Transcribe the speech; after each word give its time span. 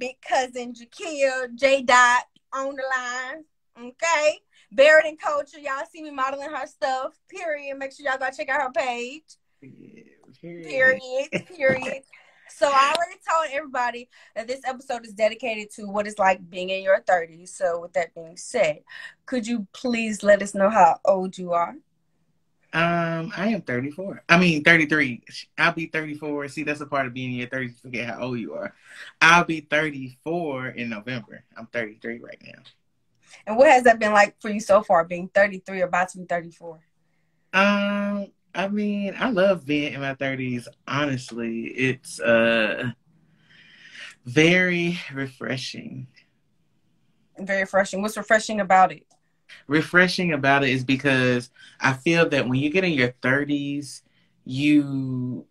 big 0.00 0.16
cousin 0.26 0.74
Jakia 0.74 1.54
J 1.54 1.82
Dot 1.82 2.24
on 2.52 2.74
the 2.74 2.82
line. 2.96 3.44
Okay. 3.78 4.38
Barrett 4.72 5.06
and 5.06 5.20
Culture. 5.20 5.60
Y'all 5.60 5.84
see 5.92 6.02
me 6.02 6.10
modeling 6.10 6.50
her 6.50 6.66
stuff. 6.66 7.12
Period. 7.28 7.76
Make 7.78 7.92
sure 7.92 8.06
y'all 8.06 8.18
go 8.18 8.28
check 8.36 8.48
out 8.48 8.62
her 8.62 8.72
page. 8.72 9.22
Period. 9.60 10.68
Period. 10.68 11.46
Period. 11.46 12.02
So 12.52 12.68
I 12.68 12.92
already 12.94 13.20
told 13.26 13.46
everybody 13.52 14.08
that 14.34 14.48
this 14.48 14.60
episode 14.66 15.06
is 15.06 15.12
dedicated 15.12 15.70
to 15.76 15.84
what 15.84 16.08
it's 16.08 16.18
like 16.18 16.50
being 16.50 16.68
in 16.68 16.82
your 16.82 17.00
30s. 17.00 17.50
So 17.50 17.80
with 17.80 17.92
that 17.92 18.12
being 18.12 18.36
said, 18.36 18.80
could 19.24 19.46
you 19.46 19.68
please 19.72 20.24
let 20.24 20.42
us 20.42 20.52
know 20.52 20.68
how 20.68 20.98
old 21.04 21.38
you 21.38 21.52
are? 21.52 21.76
Um, 22.72 23.32
I 23.36 23.48
am 23.48 23.62
34. 23.62 24.22
I 24.28 24.38
mean 24.38 24.62
33. 24.62 25.22
I'll 25.58 25.72
be 25.72 25.86
34. 25.86 26.48
See, 26.48 26.62
that's 26.62 26.80
a 26.80 26.86
part 26.86 27.06
of 27.06 27.14
being 27.14 27.32
in 27.32 27.38
your 27.38 27.48
30s. 27.48 27.80
Forget 27.80 28.10
how 28.10 28.22
old 28.22 28.38
you 28.38 28.54
are. 28.54 28.74
I'll 29.20 29.44
be 29.44 29.60
34 29.60 30.68
in 30.68 30.88
November. 30.88 31.44
I'm 31.56 31.66
33 31.66 32.20
right 32.20 32.40
now. 32.44 32.62
And 33.46 33.56
what 33.56 33.68
has 33.68 33.84
that 33.84 33.98
been 33.98 34.12
like 34.12 34.40
for 34.40 34.50
you 34.50 34.60
so 34.60 34.82
far, 34.82 35.04
being 35.04 35.28
33 35.34 35.82
or 35.82 35.86
about 35.86 36.10
to 36.10 36.18
be 36.18 36.24
34? 36.24 36.80
Um, 37.52 38.26
I 38.54 38.68
mean, 38.68 39.14
I 39.18 39.30
love 39.30 39.66
being 39.66 39.94
in 39.94 40.00
my 40.00 40.14
30s. 40.14 40.68
Honestly, 40.86 41.66
it's 41.66 42.20
uh 42.20 42.92
very 44.24 44.98
refreshing. 45.12 46.06
Very 47.38 47.62
refreshing. 47.62 48.02
What's 48.02 48.16
refreshing 48.16 48.60
about 48.60 48.92
it? 48.92 49.06
Refreshing 49.66 50.32
about 50.32 50.64
it 50.64 50.70
is 50.70 50.84
because 50.84 51.50
I 51.80 51.92
feel 51.92 52.28
that 52.28 52.48
when 52.48 52.58
you 52.58 52.70
get 52.70 52.84
in 52.84 52.92
your 52.92 53.12
30s, 53.22 54.02
you 54.44 55.46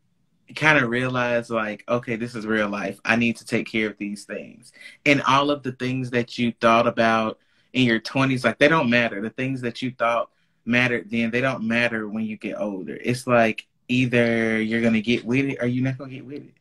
kind 0.55 0.83
of 0.83 0.89
realize 0.89 1.49
like 1.49 1.83
okay 1.87 2.15
this 2.15 2.35
is 2.35 2.45
real 2.45 2.69
life. 2.69 2.99
I 3.05 3.15
need 3.15 3.37
to 3.37 3.45
take 3.45 3.67
care 3.67 3.87
of 3.87 3.97
these 3.97 4.25
things. 4.25 4.71
And 5.05 5.21
all 5.23 5.51
of 5.51 5.63
the 5.63 5.73
things 5.73 6.09
that 6.11 6.37
you 6.37 6.53
thought 6.59 6.87
about 6.87 7.39
in 7.73 7.83
your 7.83 7.99
20s 7.99 8.43
like 8.43 8.57
they 8.57 8.67
don't 8.67 8.89
matter. 8.89 9.21
The 9.21 9.29
things 9.29 9.61
that 9.61 9.81
you 9.81 9.93
thought 9.97 10.29
mattered 10.65 11.09
then 11.09 11.31
they 11.31 11.41
don't 11.41 11.63
matter 11.63 12.07
when 12.07 12.25
you 12.25 12.37
get 12.37 12.59
older. 12.59 12.97
It's 13.01 13.27
like 13.27 13.67
either 13.87 14.61
you're 14.61 14.81
gonna 14.81 15.01
get 15.01 15.23
with 15.25 15.45
it 15.45 15.57
or 15.61 15.67
you're 15.67 15.83
not 15.83 15.97
gonna 15.97 16.11
get 16.11 16.25
with 16.25 16.45
it. 16.45 16.53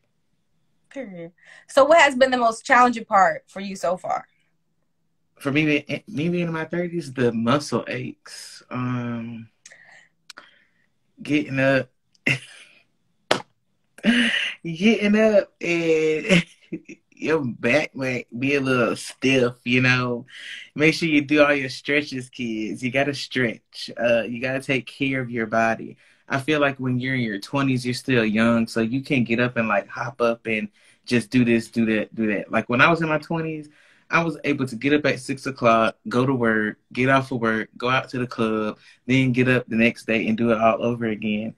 Period. 0.89 1.31
So 1.67 1.85
what 1.85 1.99
has 1.99 2.15
been 2.15 2.31
the 2.31 2.37
most 2.37 2.65
challenging 2.65 3.05
part 3.05 3.43
for 3.47 3.59
you 3.59 3.75
so 3.75 3.97
far 3.97 4.27
for 5.39 5.51
me 5.51 5.85
me 6.07 6.29
being 6.29 6.47
in 6.47 6.53
my 6.53 6.65
30s 6.65 7.13
the 7.15 7.31
muscle 7.31 7.85
aches 7.87 8.63
um 8.69 9.49
getting 11.21 11.59
up 11.59 11.89
getting 14.63 15.15
up 15.19 15.51
and 15.61 16.45
your 17.19 17.43
back 17.43 17.93
might 17.95 18.27
be 18.39 18.55
a 18.55 18.61
little 18.61 18.95
stiff, 18.95 19.55
you 19.65 19.81
know. 19.81 20.25
Make 20.73 20.93
sure 20.93 21.09
you 21.09 21.21
do 21.21 21.43
all 21.43 21.53
your 21.53 21.69
stretches, 21.69 22.29
kids. 22.29 22.81
You 22.81 22.91
gotta 22.91 23.13
stretch. 23.13 23.91
Uh, 24.01 24.23
you 24.23 24.41
gotta 24.41 24.61
take 24.61 24.85
care 24.85 25.19
of 25.21 25.29
your 25.29 25.45
body. 25.45 25.97
I 26.29 26.39
feel 26.39 26.61
like 26.61 26.77
when 26.77 26.99
you're 26.99 27.15
in 27.15 27.21
your 27.21 27.39
twenties, 27.39 27.85
you're 27.85 27.93
still 27.93 28.23
young, 28.25 28.67
so 28.67 28.79
you 28.79 29.01
can't 29.01 29.25
get 29.27 29.39
up 29.39 29.57
and 29.57 29.67
like 29.67 29.87
hop 29.89 30.21
up 30.21 30.45
and 30.45 30.69
just 31.05 31.29
do 31.29 31.43
this, 31.43 31.67
do 31.69 31.85
that, 31.87 32.15
do 32.15 32.27
that. 32.33 32.51
Like 32.51 32.69
when 32.69 32.81
I 32.81 32.89
was 32.89 33.01
in 33.01 33.09
my 33.09 33.17
twenties, 33.17 33.69
I 34.09 34.23
was 34.23 34.37
able 34.43 34.65
to 34.67 34.75
get 34.75 34.93
up 34.93 35.05
at 35.05 35.19
six 35.19 35.45
o'clock, 35.45 35.95
go 36.07 36.25
to 36.25 36.33
work, 36.33 36.77
get 36.93 37.09
off 37.09 37.31
of 37.31 37.39
work, 37.41 37.69
go 37.77 37.89
out 37.89 38.09
to 38.09 38.19
the 38.19 38.27
club, 38.27 38.79
then 39.05 39.31
get 39.31 39.47
up 39.47 39.67
the 39.67 39.75
next 39.75 40.07
day 40.07 40.27
and 40.27 40.37
do 40.37 40.51
it 40.51 40.59
all 40.59 40.83
over 40.83 41.05
again. 41.05 41.55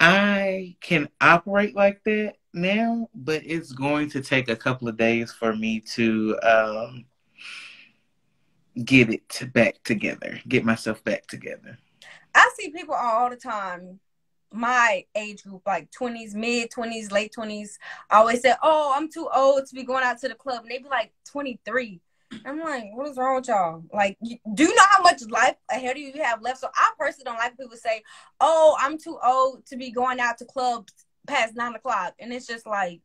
I 0.00 0.76
can 0.80 1.08
operate 1.20 1.76
like 1.76 2.02
that 2.04 2.34
now, 2.52 3.08
but 3.14 3.42
it's 3.44 3.72
going 3.72 4.10
to 4.10 4.20
take 4.20 4.48
a 4.48 4.56
couple 4.56 4.88
of 4.88 4.96
days 4.96 5.30
for 5.32 5.54
me 5.54 5.80
to 5.94 6.36
um, 6.42 7.04
get 8.84 9.10
it 9.10 9.52
back 9.52 9.82
together, 9.84 10.40
get 10.48 10.64
myself 10.64 11.04
back 11.04 11.26
together. 11.28 11.78
I 12.34 12.50
see 12.58 12.70
people 12.70 12.94
all 12.94 13.30
the 13.30 13.36
time, 13.36 14.00
my 14.52 15.04
age 15.14 15.42
group, 15.44 15.62
like 15.66 15.90
20s, 15.90 16.34
mid 16.34 16.70
20s, 16.70 17.10
late 17.10 17.32
20s, 17.36 17.78
I 18.10 18.18
always 18.18 18.40
say, 18.42 18.54
Oh, 18.62 18.92
I'm 18.94 19.10
too 19.10 19.28
old 19.34 19.66
to 19.66 19.74
be 19.74 19.82
going 19.82 20.04
out 20.04 20.18
to 20.20 20.28
the 20.28 20.34
club. 20.34 20.62
And 20.62 20.70
they 20.70 20.78
be 20.78 20.88
like 20.88 21.12
23. 21.30 22.00
I'm 22.44 22.60
like, 22.60 22.84
what 22.94 23.08
is 23.08 23.16
wrong 23.16 23.36
with 23.36 23.48
y'all? 23.48 23.84
Like, 23.92 24.16
you, 24.22 24.38
do 24.54 24.64
you 24.64 24.74
know 24.74 24.82
how 24.88 25.02
much 25.02 25.22
life 25.28 25.56
ahead 25.70 25.96
of 25.96 25.98
you 25.98 26.12
you 26.14 26.22
have 26.22 26.42
left? 26.42 26.60
So 26.60 26.68
I 26.74 26.92
personally 26.98 27.24
don't 27.24 27.36
like 27.36 27.58
people 27.58 27.76
say, 27.76 28.02
"Oh, 28.40 28.76
I'm 28.80 28.98
too 28.98 29.18
old 29.22 29.66
to 29.66 29.76
be 29.76 29.90
going 29.90 30.18
out 30.18 30.38
to 30.38 30.46
clubs 30.46 30.92
past 31.26 31.54
nine 31.54 31.74
o'clock, 31.74 32.14
and 32.18 32.32
it's 32.32 32.46
just 32.46 32.66
like, 32.66 33.00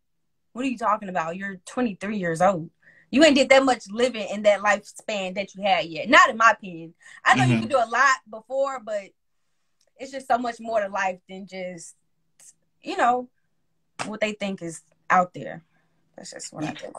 what 0.53 0.65
are 0.65 0.69
you 0.69 0.77
talking 0.77 1.09
about? 1.09 1.35
You're 1.35 1.57
23 1.65 2.17
years 2.17 2.41
old. 2.41 2.69
You 3.11 3.23
ain't 3.23 3.35
did 3.35 3.49
that 3.49 3.63
much 3.63 3.83
living 3.89 4.27
in 4.29 4.43
that 4.43 4.61
lifespan 4.61 5.35
that 5.35 5.55
you 5.55 5.61
had 5.61 5.85
yet. 5.85 6.09
Not 6.09 6.29
in 6.29 6.37
my 6.37 6.51
opinion. 6.51 6.93
I 7.23 7.35
know 7.35 7.43
mm-hmm. 7.43 7.51
you 7.53 7.59
can 7.59 7.69
do 7.69 7.77
a 7.77 7.87
lot 7.87 8.17
before, 8.29 8.81
but 8.83 9.03
it's 9.99 10.11
just 10.11 10.27
so 10.27 10.37
much 10.37 10.59
more 10.59 10.81
to 10.81 10.89
life 10.89 11.19
than 11.29 11.47
just, 11.47 11.95
you 12.81 12.97
know, 12.97 13.29
what 14.05 14.21
they 14.21 14.33
think 14.33 14.61
is 14.61 14.81
out 15.09 15.33
there. 15.33 15.63
That's 16.15 16.31
just 16.31 16.53
what 16.53 16.63
I 16.63 16.71
think. 16.71 16.95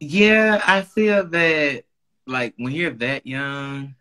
Yeah, 0.00 0.60
I 0.66 0.82
feel 0.82 1.26
that 1.28 1.84
like 2.26 2.54
when 2.56 2.72
you're 2.72 2.90
that 2.90 3.26
young, 3.26 3.94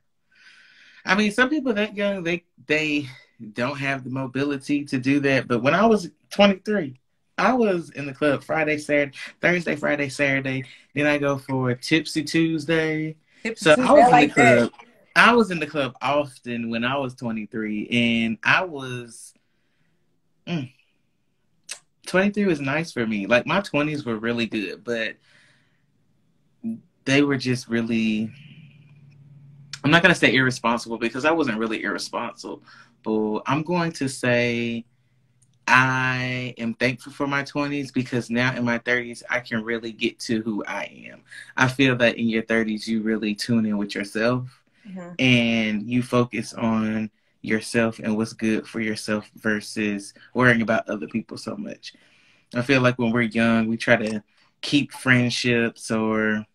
I 1.06 1.16
mean, 1.16 1.32
some 1.32 1.50
people 1.50 1.74
that 1.74 1.96
young 1.96 2.24
they 2.24 2.44
they 2.66 3.08
don't 3.54 3.78
have 3.78 4.04
the 4.04 4.10
mobility 4.10 4.86
to 4.86 4.98
do 4.98 5.20
that. 5.22 5.48
But 5.48 5.62
when 5.62 5.74
I 5.74 5.86
was 5.86 6.10
23, 6.32 7.00
I 7.38 7.54
was 7.54 7.90
in 7.92 8.06
the 8.06 8.14
club 8.14 8.44
Friday, 8.44 8.78
Saturday, 8.78 9.18
Thursday, 9.42 9.76
Friday, 9.76 10.10
Saturday. 10.10 10.64
Then 10.94 11.08
I 11.08 11.18
go 11.18 11.38
for 11.38 11.74
Tipsy 11.76 12.24
Tuesday. 12.24 13.16
Tipsy 13.44 13.64
so 13.64 13.76
Tuesday, 13.76 13.90
I 13.90 13.94
was 13.94 14.14
in 14.14 14.28
the 14.28 14.34
club. 14.34 14.72
That. 14.72 14.93
I 15.16 15.34
was 15.34 15.52
in 15.52 15.60
the 15.60 15.68
club 15.68 15.96
often 16.02 16.70
when 16.70 16.84
I 16.84 16.98
was 16.98 17.14
23, 17.16 17.88
and 17.90 18.38
I 18.44 18.64
was. 18.64 19.34
Mm, 20.48 20.72
23 22.08 22.46
was 22.46 22.60
nice 22.60 22.92
for 22.92 23.08
me. 23.08 23.28
Like 23.28 23.46
my 23.46 23.62
20s 23.62 24.06
were 24.06 24.18
really 24.18 24.46
good, 24.46 24.84
but 24.84 25.16
they 27.06 27.22
were 27.22 27.38
just 27.38 27.68
really 27.68 28.32
I'm 29.84 29.92
not 29.92 30.02
gonna 30.02 30.16
say 30.16 30.34
irresponsible 30.34 30.98
because 30.98 31.26
I 31.26 31.32
wasn't 31.32 31.58
really 31.58 31.84
irresponsible, 31.84 32.62
But 33.04 33.42
I'm 33.46 33.64
going 33.64 33.92
to 33.94 34.08
say 34.08 34.86
I 35.68 36.54
am 36.58 36.74
thankful 36.74 37.14
for 37.14 37.26
my 37.26 37.44
20s 37.44 37.94
because 37.94 38.30
now 38.30 38.56
in 38.56 38.66
my 38.66 38.80
30s, 38.80 39.24
I 39.30 39.40
can 39.40 39.64
really 39.64 39.94
get 39.94 40.20
to 40.20 40.42
who 40.42 40.64
I 40.66 40.84
am. 41.10 41.22
I 41.56 41.68
feel 41.68 41.96
that 41.98 42.18
in 42.18 42.28
your 42.28 42.44
30s, 42.44 42.86
you 42.88 43.02
really 43.02 43.34
tune 43.34 43.66
in 43.66 43.78
with 43.78 43.96
yourself 43.96 44.63
mm-hmm. 44.88 45.14
and 45.20 45.90
you 45.90 46.04
focus 46.04 46.54
on 46.54 47.10
yourself 47.42 48.00
and 48.00 48.16
what's 48.16 48.34
good 48.34 48.68
for 48.68 48.80
yourself 48.80 49.30
versus 49.36 50.14
worrying 50.34 50.62
about 50.62 50.90
other 50.90 51.08
people 51.08 51.38
so 51.38 51.56
much. 51.56 51.94
I 52.56 52.62
feel 52.62 52.82
like 52.82 52.98
when 53.00 53.12
we're 53.12 53.22
young, 53.24 53.68
we 53.68 53.78
try 53.78 53.98
to 53.98 54.24
keep 54.62 54.92
friendships 54.94 55.92
or 55.92 56.46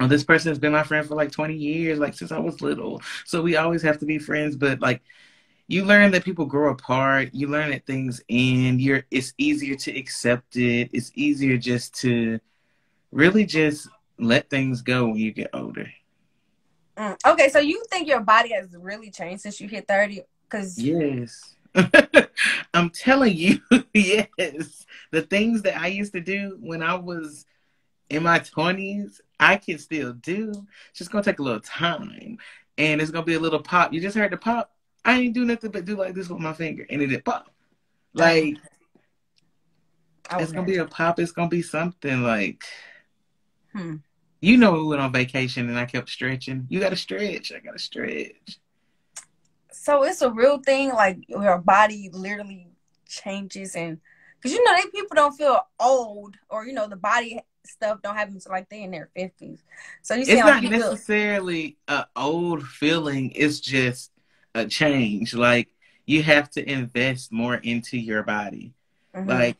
oh, 0.00 0.06
this 0.06 0.24
person 0.24 0.50
has 0.50 0.58
been 0.58 0.72
my 0.72 0.82
friend 0.82 1.06
for 1.06 1.14
like 1.14 1.32
20 1.32 1.54
years, 1.54 1.98
like 1.98 2.14
since 2.14 2.32
I 2.32 2.38
was 2.38 2.62
little. 2.62 3.02
So 3.24 3.42
we 3.42 3.56
always 3.56 3.82
have 3.82 3.98
to 3.98 4.06
be 4.06 4.18
friends. 4.18 4.56
But 4.56 4.80
like 4.80 5.02
you 5.68 5.84
learn 5.84 6.12
that 6.12 6.24
people 6.24 6.46
grow 6.46 6.70
apart 6.70 7.30
you 7.32 7.48
learn 7.48 7.70
that 7.70 7.86
things 7.86 8.20
end 8.28 8.80
you're 8.80 9.04
it's 9.10 9.32
easier 9.38 9.74
to 9.74 9.96
accept 9.98 10.56
it 10.56 10.88
it's 10.92 11.10
easier 11.14 11.56
just 11.56 11.94
to 11.94 12.38
really 13.12 13.44
just 13.44 13.88
let 14.18 14.48
things 14.48 14.82
go 14.82 15.06
when 15.06 15.16
you 15.16 15.32
get 15.32 15.50
older 15.52 15.88
mm. 16.96 17.16
okay 17.26 17.48
so 17.48 17.58
you 17.58 17.82
think 17.90 18.08
your 18.08 18.20
body 18.20 18.52
has 18.52 18.68
really 18.78 19.10
changed 19.10 19.42
since 19.42 19.60
you 19.60 19.68
hit 19.68 19.86
30 19.86 20.22
because 20.48 20.78
yes 20.78 21.54
i'm 22.74 22.90
telling 22.90 23.36
you 23.36 23.60
yes 23.94 24.86
the 25.10 25.22
things 25.22 25.62
that 25.62 25.76
i 25.76 25.86
used 25.86 26.12
to 26.12 26.20
do 26.20 26.56
when 26.60 26.82
i 26.82 26.94
was 26.94 27.46
in 28.08 28.22
my 28.22 28.38
20s 28.38 29.20
i 29.40 29.56
can 29.56 29.78
still 29.78 30.12
do 30.14 30.50
it's 30.90 30.98
just 30.98 31.10
gonna 31.10 31.24
take 31.24 31.38
a 31.38 31.42
little 31.42 31.60
time 31.60 32.38
and 32.78 33.00
it's 33.00 33.10
gonna 33.10 33.24
be 33.24 33.34
a 33.34 33.40
little 33.40 33.60
pop 33.60 33.92
you 33.92 34.00
just 34.00 34.16
heard 34.16 34.32
the 34.32 34.36
pop 34.36 34.72
I 35.06 35.20
ain't 35.20 35.34
do 35.34 35.44
nothing 35.44 35.70
but 35.70 35.84
do 35.84 35.96
like 35.96 36.14
this 36.14 36.28
with 36.28 36.40
my 36.40 36.52
finger, 36.52 36.84
and 36.90 37.00
it 37.00 37.06
did 37.06 37.24
pop. 37.24 37.48
Like 38.12 38.56
it's 40.32 40.50
gonna 40.50 40.66
be 40.66 40.78
a 40.78 40.84
pop. 40.84 41.20
It's 41.20 41.30
gonna 41.30 41.48
be 41.48 41.62
something 41.62 42.22
like. 42.22 42.64
Hmm. 43.72 43.96
You 44.40 44.56
know, 44.56 44.72
we 44.72 44.84
went 44.84 45.02
on 45.02 45.12
vacation 45.12 45.68
and 45.68 45.78
I 45.78 45.86
kept 45.86 46.10
stretching. 46.10 46.66
You 46.68 46.80
got 46.80 46.90
to 46.90 46.96
stretch. 46.96 47.52
I 47.52 47.60
got 47.60 47.72
to 47.72 47.78
stretch. 47.78 48.58
So 49.72 50.02
it's 50.02 50.22
a 50.22 50.30
real 50.30 50.58
thing. 50.58 50.90
Like 50.90 51.18
your 51.28 51.58
body 51.58 52.10
literally 52.12 52.68
changes, 53.08 53.76
and 53.76 53.98
because 54.36 54.52
you 54.52 54.62
know, 54.64 54.74
they 54.74 54.88
people 54.90 55.14
don't 55.14 55.36
feel 55.36 55.60
old, 55.78 56.36
or 56.48 56.66
you 56.66 56.72
know, 56.72 56.88
the 56.88 56.96
body 56.96 57.40
stuff 57.64 58.00
don't 58.02 58.14
happen 58.14 58.34
until 58.34 58.52
like 58.52 58.68
they 58.68 58.82
in 58.82 58.90
their 58.90 59.10
fifties. 59.14 59.62
So 60.02 60.14
you 60.14 60.24
see, 60.24 60.32
it's 60.32 60.40
not 60.40 60.62
necessarily 60.62 61.76
an 61.88 62.04
old 62.14 62.66
feeling. 62.66 63.32
It's 63.34 63.60
just 63.60 64.10
a 64.54 64.66
change. 64.66 65.34
Like 65.34 65.68
you 66.04 66.22
have 66.22 66.50
to 66.50 66.68
invest 66.68 67.32
more 67.32 67.56
into 67.56 67.98
your 67.98 68.22
body. 68.22 68.72
Mm-hmm. 69.14 69.28
Like 69.28 69.56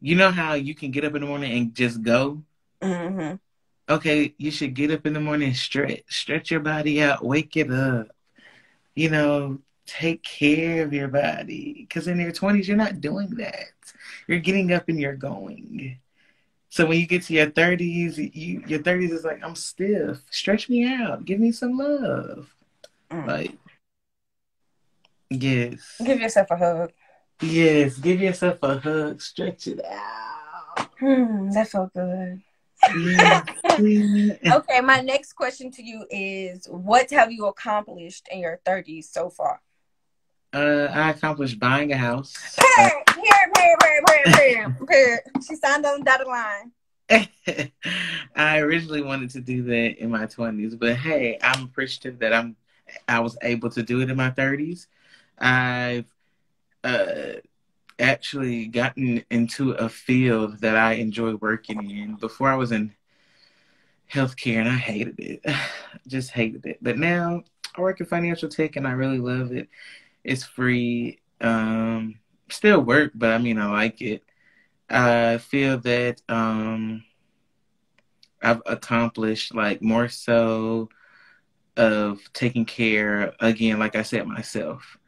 you 0.00 0.16
know 0.16 0.30
how 0.30 0.54
you 0.54 0.74
can 0.74 0.90
get 0.90 1.04
up 1.04 1.14
in 1.14 1.22
the 1.22 1.26
morning 1.26 1.52
and 1.52 1.74
just 1.74 2.02
go? 2.02 2.42
Mm-hmm. 2.82 3.36
Okay, 3.88 4.34
you 4.36 4.50
should 4.50 4.74
get 4.74 4.90
up 4.90 5.06
in 5.06 5.14
the 5.14 5.20
morning, 5.20 5.54
stretch, 5.54 6.02
stretch 6.08 6.50
your 6.50 6.60
body 6.60 7.02
out, 7.02 7.24
wake 7.24 7.56
it 7.56 7.70
up. 7.70 8.08
You 8.94 9.10
know, 9.10 9.58
take 9.86 10.22
care 10.22 10.84
of 10.84 10.92
your 10.92 11.08
body. 11.08 11.86
Because 11.88 12.06
in 12.06 12.20
your 12.20 12.32
20s, 12.32 12.66
you're 12.66 12.76
not 12.76 13.00
doing 13.00 13.30
that. 13.36 13.72
You're 14.26 14.40
getting 14.40 14.72
up 14.72 14.88
and 14.88 15.00
you're 15.00 15.16
going. 15.16 15.98
So 16.68 16.84
when 16.84 17.00
you 17.00 17.06
get 17.06 17.22
to 17.24 17.32
your 17.32 17.46
30s, 17.46 18.18
you, 18.34 18.62
your 18.66 18.80
30s 18.80 19.10
is 19.10 19.24
like, 19.24 19.42
I'm 19.42 19.54
stiff. 19.54 20.20
Stretch 20.30 20.68
me 20.68 20.84
out. 20.84 21.24
Give 21.24 21.40
me 21.40 21.50
some 21.50 21.78
love. 21.78 22.54
Mm. 23.10 23.26
Like, 23.26 23.52
yes. 25.30 25.80
Give 26.04 26.20
yourself 26.20 26.50
a 26.50 26.56
hug. 26.56 26.92
Yes, 27.40 27.96
give 27.98 28.20
yourself 28.20 28.58
a 28.62 28.78
hug, 28.78 29.22
stretch 29.22 29.68
it 29.68 29.80
out. 29.84 30.90
Hmm, 30.98 31.50
that 31.50 31.68
felt 31.68 31.94
good. 31.94 32.42
Okay, 33.78 34.80
my 34.80 35.00
next 35.00 35.34
question 35.34 35.70
to 35.72 35.82
you 35.82 36.04
is 36.10 36.66
what 36.68 37.10
have 37.10 37.30
you 37.30 37.46
accomplished 37.46 38.28
in 38.30 38.40
your 38.40 38.60
30s 38.66 39.04
so 39.04 39.30
far? 39.30 39.60
Uh, 40.52 40.88
I 40.92 41.10
accomplished 41.10 41.58
buying 41.58 41.92
a 41.92 41.96
house. 41.96 42.34
She 45.48 45.56
signed 45.56 45.86
on 45.86 46.00
the 46.00 46.04
dotted 46.04 46.26
line. 46.26 46.72
I 48.36 48.58
originally 48.58 49.02
wanted 49.02 49.30
to 49.30 49.40
do 49.40 49.62
that 49.62 49.98
in 49.98 50.10
my 50.10 50.26
twenties, 50.26 50.74
but 50.74 50.96
hey, 50.96 51.38
I'm 51.42 51.64
appreciative 51.64 52.18
that 52.18 52.34
I'm 52.34 52.54
I 53.08 53.20
was 53.20 53.38
able 53.42 53.70
to 53.70 53.82
do 53.82 54.02
it 54.02 54.10
in 54.10 54.16
my 54.16 54.30
thirties. 54.30 54.88
I've 55.38 56.04
uh, 56.84 57.34
actually 57.98 58.66
gotten 58.66 59.24
into 59.30 59.72
a 59.72 59.88
field 59.88 60.60
that 60.60 60.76
I 60.76 60.94
enjoy 60.94 61.34
working 61.36 61.90
in. 61.90 62.14
Before 62.16 62.50
I 62.50 62.56
was 62.56 62.72
in 62.72 62.94
healthcare 64.12 64.56
and 64.56 64.68
I 64.68 64.76
hated 64.76 65.18
it. 65.18 65.42
Just 66.06 66.30
hated 66.30 66.64
it. 66.66 66.78
But 66.80 66.98
now 66.98 67.42
I 67.76 67.80
work 67.80 68.00
in 68.00 68.06
financial 68.06 68.48
tech 68.48 68.76
and 68.76 68.86
I 68.86 68.92
really 68.92 69.18
love 69.18 69.52
it. 69.52 69.68
It's 70.24 70.44
free. 70.44 71.20
Um 71.40 72.18
still 72.50 72.80
work, 72.80 73.12
but 73.14 73.32
I 73.32 73.38
mean 73.38 73.58
I 73.58 73.70
like 73.70 74.00
it. 74.00 74.22
I 74.90 75.38
feel 75.38 75.78
that 75.80 76.22
um 76.28 77.04
I've 78.40 78.62
accomplished 78.66 79.54
like 79.54 79.82
more 79.82 80.08
so 80.08 80.88
of 81.76 82.20
taking 82.32 82.64
care 82.64 83.34
again, 83.40 83.78
like 83.78 83.96
I 83.96 84.02
said 84.02 84.26
myself. 84.26 84.98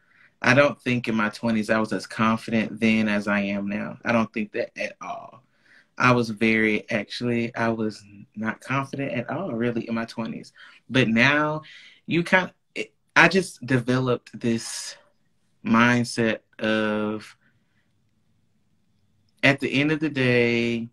I 0.43 0.55
don't 0.55 0.81
think 0.81 1.07
in 1.09 1.15
my 1.15 1.29
20s 1.29 1.71
I 1.73 1.79
was 1.79 1.93
as 1.93 2.07
confident 2.07 2.81
then 2.81 3.09
as 3.09 3.29
I 3.29 3.41
am 3.41 3.69
now. 3.69 3.99
I 4.05 4.13
don't 4.13 4.33
think 4.33 4.53
that 4.53 4.71
at 4.79 4.97
all. 5.01 5.43
I 5.99 6.13
was 6.13 6.31
very, 6.31 6.89
actually, 6.91 7.55
I 7.55 7.69
was 7.69 8.03
not 8.35 8.61
confident 8.61 9.13
at 9.13 9.29
all, 9.29 9.53
really, 9.53 9.87
in 9.87 9.95
my 9.95 10.07
20s. 10.07 10.53
But 10.89 11.09
now, 11.09 11.63
you 12.07 12.23
kind 12.25 12.51
of, 12.77 12.85
I 13.15 13.29
just 13.29 13.65
developed 13.67 14.39
this 14.39 14.97
mindset 15.65 16.39
of, 16.59 17.37
at 19.43 19.61
the 19.61 19.73
end 19.81 19.93
of 19.93 20.01
the 20.01 20.09
day, 20.09 20.89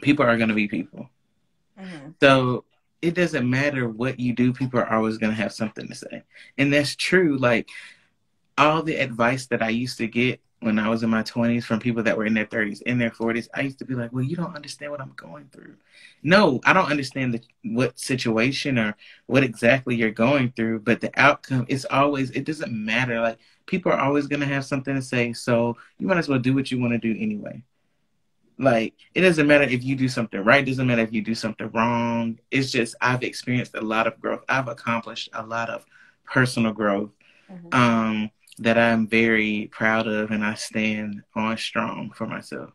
people 0.00 0.24
are 0.24 0.36
going 0.36 0.48
to 0.48 0.54
be 0.54 0.68
people. 0.68 1.10
Mhm. 1.76 2.14
So 2.20 2.64
it 3.02 3.14
doesn't 3.14 3.48
matter 3.48 3.88
what 3.88 4.20
you 4.20 4.32
do, 4.32 4.52
people 4.52 4.78
are 4.78 4.92
always 4.92 5.18
going 5.18 5.34
to 5.34 5.42
have 5.42 5.52
something 5.52 5.88
to 5.88 5.94
say. 5.94 6.22
And 6.56 6.72
that's 6.72 6.94
true. 6.94 7.36
Like 7.36 7.68
all 8.58 8.82
the 8.82 8.96
advice 8.96 9.46
that 9.48 9.62
I 9.62 9.70
used 9.70 9.98
to 9.98 10.08
get 10.08 10.40
when 10.60 10.78
I 10.78 10.88
was 10.88 11.02
in 11.04 11.10
my 11.10 11.22
20s 11.22 11.64
from 11.64 11.80
people 11.80 12.02
that 12.04 12.16
were 12.18 12.26
in 12.26 12.34
their 12.34 12.46
30s, 12.46 12.82
in 12.82 12.98
their 12.98 13.10
40s, 13.10 13.48
I 13.54 13.62
used 13.62 13.78
to 13.80 13.86
be 13.86 13.94
like, 13.94 14.12
well, 14.12 14.24
you 14.24 14.36
don't 14.36 14.56
understand 14.56 14.92
what 14.92 15.00
I'm 15.00 15.12
going 15.16 15.48
through. 15.52 15.76
No, 16.22 16.60
I 16.64 16.72
don't 16.72 16.90
understand 16.90 17.34
the, 17.34 17.42
what 17.64 17.98
situation 17.98 18.78
or 18.78 18.96
what 19.26 19.44
exactly 19.44 19.96
you're 19.96 20.10
going 20.10 20.52
through, 20.52 20.80
but 20.80 21.00
the 21.00 21.12
outcome 21.20 21.66
is 21.68 21.86
always, 21.90 22.30
it 22.32 22.44
doesn't 22.44 22.72
matter. 22.72 23.20
Like 23.20 23.38
people 23.66 23.92
are 23.92 24.00
always 24.00 24.26
going 24.26 24.40
to 24.40 24.46
have 24.46 24.64
something 24.64 24.94
to 24.96 25.02
say. 25.02 25.32
So 25.32 25.76
you 25.98 26.08
might 26.08 26.18
as 26.18 26.28
well 26.28 26.40
do 26.40 26.54
what 26.54 26.70
you 26.72 26.80
want 26.80 26.92
to 26.92 26.98
do 26.98 27.18
anyway. 27.20 27.62
Like 28.58 28.94
it 29.14 29.20
doesn't 29.20 29.46
matter 29.46 29.64
if 29.64 29.84
you 29.84 29.94
do 29.94 30.08
something 30.08 30.42
right, 30.42 30.66
doesn't 30.66 30.86
matter 30.86 31.02
if 31.02 31.12
you 31.12 31.22
do 31.22 31.34
something 31.34 31.70
wrong. 31.70 32.40
It's 32.50 32.72
just 32.72 32.96
I've 33.00 33.22
experienced 33.22 33.74
a 33.76 33.80
lot 33.80 34.08
of 34.08 34.20
growth. 34.20 34.42
I've 34.48 34.68
accomplished 34.68 35.28
a 35.32 35.46
lot 35.46 35.70
of 35.70 35.84
personal 36.24 36.72
growth 36.72 37.10
Mhm. 37.50 37.74
um, 37.74 38.30
that 38.58 38.78
I'm 38.78 39.06
very 39.06 39.68
proud 39.72 40.06
of, 40.06 40.30
and 40.30 40.44
I 40.44 40.54
stand 40.54 41.22
on 41.34 41.56
strong 41.56 42.10
for 42.14 42.26
myself. 42.26 42.70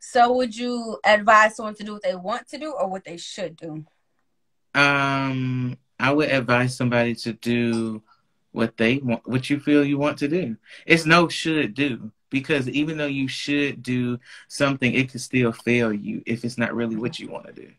So, 0.00 0.32
would 0.32 0.56
you 0.56 0.98
advise 1.04 1.56
someone 1.56 1.74
to 1.76 1.84
do 1.84 1.92
what 1.94 2.02
they 2.02 2.14
want 2.14 2.48
to 2.48 2.58
do 2.58 2.72
or 2.72 2.88
what 2.88 3.04
they 3.04 3.16
should 3.16 3.56
do? 3.56 3.84
Um, 4.74 5.76
I 5.98 6.12
would 6.12 6.30
advise 6.30 6.76
somebody 6.76 7.14
to 7.16 7.32
do 7.32 8.02
what 8.52 8.76
they 8.76 8.98
want, 8.98 9.26
what 9.26 9.50
you 9.50 9.60
feel 9.60 9.84
you 9.84 9.98
want 9.98 10.18
to 10.18 10.28
do. 10.28 10.56
It's 10.86 11.04
no 11.04 11.28
should 11.28 11.74
do 11.74 12.12
because 12.30 12.68
even 12.68 12.98
though 12.98 13.06
you 13.06 13.28
should 13.28 13.82
do 13.82 14.18
something, 14.48 14.92
it 14.92 15.10
could 15.10 15.20
still 15.20 15.52
fail 15.52 15.92
you 15.92 16.22
if 16.26 16.44
it's 16.44 16.58
not 16.58 16.74
really 16.74 16.96
what 16.96 17.18
you 17.18 17.28
want 17.28 17.46
to 17.46 17.52
do. 17.52 17.70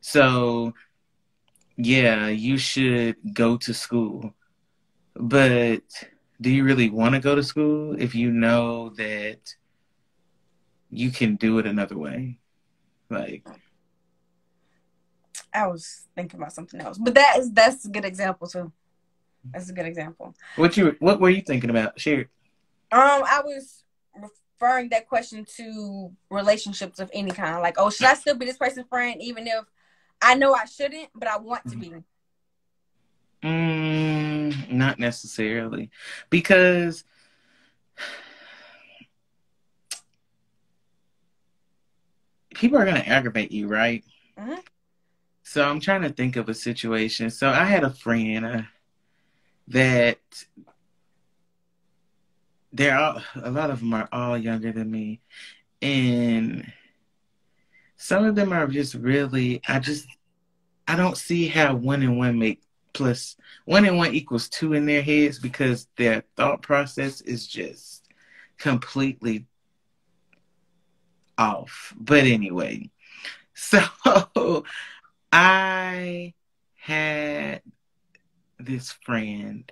So, 0.00 0.74
yeah, 1.76 2.28
you 2.28 2.58
should 2.58 3.16
go 3.34 3.56
to 3.58 3.74
school, 3.74 4.34
but 5.14 5.82
do 6.40 6.50
you 6.50 6.64
really 6.64 6.90
want 6.90 7.14
to 7.14 7.20
go 7.20 7.34
to 7.34 7.42
school 7.42 8.00
if 8.00 8.14
you 8.14 8.30
know 8.30 8.90
that 8.90 9.54
you 10.90 11.10
can 11.10 11.36
do 11.36 11.58
it 11.58 11.66
another 11.66 11.96
way? 11.96 12.38
Like, 13.08 13.46
I 15.52 15.66
was 15.66 16.06
thinking 16.14 16.40
about 16.40 16.52
something 16.52 16.80
else, 16.80 16.98
but 16.98 17.14
that 17.14 17.38
is 17.38 17.52
that's 17.52 17.84
a 17.84 17.88
good 17.88 18.04
example 18.04 18.46
too. 18.48 18.72
That's 19.52 19.70
a 19.70 19.72
good 19.72 19.86
example. 19.86 20.34
what 20.56 20.76
you 20.76 20.96
what 20.98 21.20
were 21.20 21.30
you 21.30 21.40
thinking 21.40 21.70
about? 21.70 21.98
Share. 21.98 22.28
Um, 22.92 23.22
I 23.24 23.42
was 23.44 23.84
referring 24.14 24.90
that 24.90 25.08
question 25.08 25.44
to 25.56 26.12
relationships 26.30 26.98
of 26.98 27.10
any 27.12 27.30
kind. 27.30 27.60
Like, 27.62 27.76
oh, 27.78 27.90
should 27.90 28.06
I 28.06 28.14
still 28.14 28.36
be 28.36 28.46
this 28.46 28.56
person's 28.56 28.88
friend 28.88 29.20
even 29.22 29.46
if 29.46 29.64
I 30.20 30.34
know 30.34 30.52
I 30.54 30.64
shouldn't, 30.64 31.08
but 31.14 31.28
I 31.28 31.38
want 31.38 31.68
to 31.68 31.76
be? 31.76 31.92
Mm, 33.42 34.65
not 34.78 34.98
necessarily, 34.98 35.90
because 36.30 37.04
people 42.54 42.78
are 42.78 42.84
gonna 42.84 43.00
aggravate 43.00 43.52
you, 43.52 43.68
right? 43.68 44.04
Mhm. 44.38 44.62
So 45.42 45.68
I'm 45.68 45.80
trying 45.80 46.02
to 46.02 46.10
think 46.10 46.36
of 46.36 46.48
a 46.48 46.54
situation. 46.54 47.30
So 47.30 47.48
I 47.48 47.64
had 47.64 47.84
a 47.84 47.90
friend 47.90 48.44
uh, 48.44 48.62
that 49.68 50.18
they're 52.72 52.98
all, 52.98 53.22
a 53.42 53.50
lot 53.50 53.70
of 53.70 53.80
them 53.80 53.94
are 53.94 54.08
all 54.12 54.36
younger 54.36 54.72
than 54.72 54.90
me, 54.90 55.20
and 55.80 56.70
some 57.96 58.24
of 58.24 58.34
them 58.34 58.52
are 58.52 58.66
just 58.66 58.94
really. 58.94 59.60
I 59.68 59.78
just 59.78 60.06
I 60.88 60.96
don't 60.96 61.16
see 61.16 61.48
how 61.48 61.74
one 61.74 62.02
and 62.02 62.18
one 62.18 62.38
make 62.38 62.62
plus 62.96 63.36
one 63.66 63.84
and 63.84 63.98
one 63.98 64.14
equals 64.14 64.48
two 64.48 64.72
in 64.72 64.86
their 64.86 65.02
heads 65.02 65.38
because 65.38 65.86
their 65.96 66.24
thought 66.36 66.62
process 66.62 67.20
is 67.20 67.46
just 67.46 68.08
completely 68.58 69.46
off. 71.36 71.94
But 71.98 72.24
anyway, 72.24 72.90
so 73.54 74.64
I 75.32 76.32
had 76.76 77.62
this 78.58 78.92
friend 79.04 79.70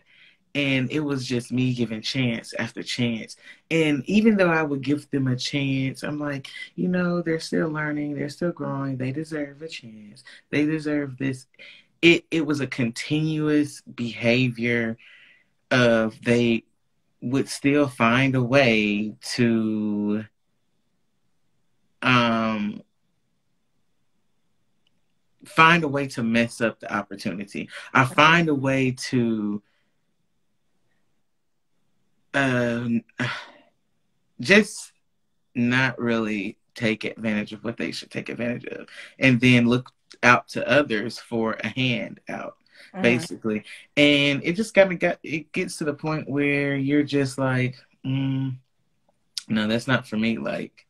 and 0.55 0.91
it 0.93 1.01
was 1.01 1.27
just 1.27 1.51
me 1.51 1.75
giving 1.75 2.01
chance 2.01 2.55
after 2.55 2.83
chance. 2.83 3.37
And 3.71 4.05
even 4.07 4.37
though 4.37 4.51
I 4.51 4.63
would 4.63 4.83
give 4.83 5.11
them 5.11 5.27
a 5.27 5.37
chance, 5.37 6.05
I'm 6.05 6.19
like, 6.19 6.49
you 6.77 6.87
know, 6.87 7.23
they're 7.23 7.41
still 7.41 7.69
learning, 7.71 8.15
they're 8.15 8.29
still 8.29 8.53
growing, 8.53 8.97
they 8.97 9.11
deserve 9.11 9.63
a 9.63 9.69
chance. 9.69 10.23
They 10.51 10.65
deserve 10.65 11.19
this. 11.19 11.47
It 12.05 12.27
it 12.31 12.45
was 12.45 12.61
a 12.61 12.67
continuous 12.67 13.81
behavior 13.81 14.99
of 15.71 16.21
they 16.23 16.65
would 17.23 17.49
still 17.49 17.89
find 17.89 18.35
a 18.35 18.43
way 18.43 19.15
to 19.37 20.27
um 22.03 22.83
find 25.47 25.83
a 25.83 25.89
way 25.89 26.07
to 26.09 26.23
mess 26.23 26.61
up 26.61 26.79
the 26.79 26.95
opportunity. 26.95 27.71
I 27.95 28.05
find 28.05 28.51
a 28.51 28.55
way 28.55 28.91
to 29.09 29.63
um 32.35 33.03
just 34.41 34.93
not 35.55 35.99
really 35.99 36.59
take 36.75 37.05
advantage 37.05 37.55
of 37.55 37.65
what 37.65 37.79
they 37.79 37.93
should 37.93 38.11
take 38.11 38.29
advantage 38.29 38.67
of 38.67 38.89
and 39.19 39.41
then 39.41 39.67
look 39.67 39.91
out 40.23 40.49
to 40.49 40.69
others 40.69 41.19
for 41.19 41.57
a 41.61 41.69
hand 41.69 42.21
out 42.29 42.57
Mhm. 42.95 43.03
basically 43.03 43.65
and 43.97 44.43
it 44.45 44.55
just 44.55 44.75
kind 44.75 44.93
of 44.93 44.99
got 44.99 45.19
it 45.23 45.51
gets 45.53 45.79
to 45.79 45.85
the 45.85 45.95
point 45.95 46.29
where 46.29 46.77
you're 46.77 47.03
just 47.03 47.39
like 47.39 47.77
mm, 48.05 48.55
no 49.49 49.67
that's 49.67 49.89
not 49.89 50.07
for 50.07 50.17
me 50.17 50.39
like 50.39 50.85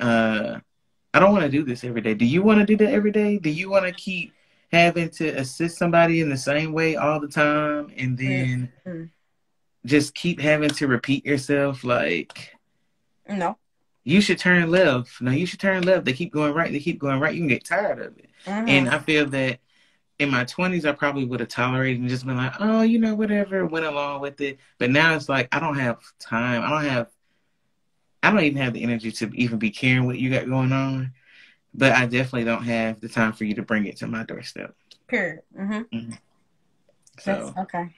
uh, 0.00 0.58
I 1.12 1.18
don't 1.20 1.32
want 1.32 1.44
to 1.44 1.50
do 1.50 1.62
this 1.62 1.84
every 1.84 2.00
day. 2.00 2.14
Do 2.14 2.24
you 2.24 2.42
want 2.42 2.60
to 2.60 2.66
do 2.66 2.76
that 2.78 2.92
every 2.92 3.12
day? 3.12 3.38
Do 3.38 3.50
you 3.50 3.70
want 3.70 3.84
to 3.84 3.92
keep 3.92 4.32
having 4.72 5.10
to 5.10 5.28
assist 5.28 5.78
somebody 5.78 6.20
in 6.20 6.30
the 6.30 6.36
same 6.36 6.72
way 6.72 6.96
all 6.96 7.20
the 7.20 7.28
time 7.28 7.92
and 7.96 8.16
then 8.16 8.72
mm-hmm. 8.86 9.04
just 9.84 10.14
keep 10.14 10.40
having 10.40 10.70
to 10.70 10.86
repeat 10.86 11.26
yourself 11.26 11.82
like 11.82 12.56
no 13.28 13.58
you 14.04 14.20
should 14.20 14.38
turn 14.38 14.70
left 14.70 15.20
no 15.20 15.30
you 15.30 15.46
should 15.46 15.60
turn 15.60 15.82
left 15.82 16.04
they 16.04 16.12
keep 16.12 16.32
going 16.32 16.52
right 16.54 16.72
they 16.72 16.80
keep 16.80 16.98
going 16.98 17.20
right 17.20 17.34
you 17.34 17.40
can 17.40 17.48
get 17.48 17.64
tired 17.64 18.00
of 18.00 18.16
it 18.18 18.30
mm-hmm. 18.44 18.68
and 18.68 18.88
i 18.88 18.98
feel 18.98 19.26
that 19.26 19.58
in 20.18 20.30
my 20.30 20.44
20s 20.44 20.84
i 20.84 20.92
probably 20.92 21.24
would 21.24 21.40
have 21.40 21.48
tolerated 21.48 22.00
and 22.00 22.08
just 22.08 22.26
been 22.26 22.36
like 22.36 22.54
oh 22.60 22.82
you 22.82 22.98
know 22.98 23.14
whatever 23.14 23.66
went 23.66 23.86
along 23.86 24.20
with 24.20 24.40
it 24.40 24.58
but 24.78 24.90
now 24.90 25.14
it's 25.14 25.28
like 25.28 25.48
i 25.52 25.60
don't 25.60 25.78
have 25.78 25.98
time 26.18 26.62
i 26.62 26.70
don't 26.70 26.90
have 26.90 27.08
i 28.22 28.30
don't 28.30 28.40
even 28.40 28.62
have 28.62 28.72
the 28.72 28.82
energy 28.82 29.10
to 29.12 29.30
even 29.34 29.58
be 29.58 29.70
caring 29.70 30.06
what 30.06 30.18
you 30.18 30.30
got 30.30 30.48
going 30.48 30.72
on 30.72 31.12
but 31.74 31.92
I 31.92 32.06
definitely 32.06 32.44
don't 32.44 32.64
have 32.64 33.00
the 33.00 33.08
time 33.08 33.32
for 33.32 33.44
you 33.44 33.54
to 33.54 33.62
bring 33.62 33.86
it 33.86 33.96
to 33.98 34.06
my 34.06 34.24
doorstep. 34.24 34.74
Period. 35.06 35.40
Mm-hmm. 35.58 35.96
Mm-hmm. 35.96 36.10
So 37.18 37.52
That's, 37.54 37.58
okay. 37.58 37.94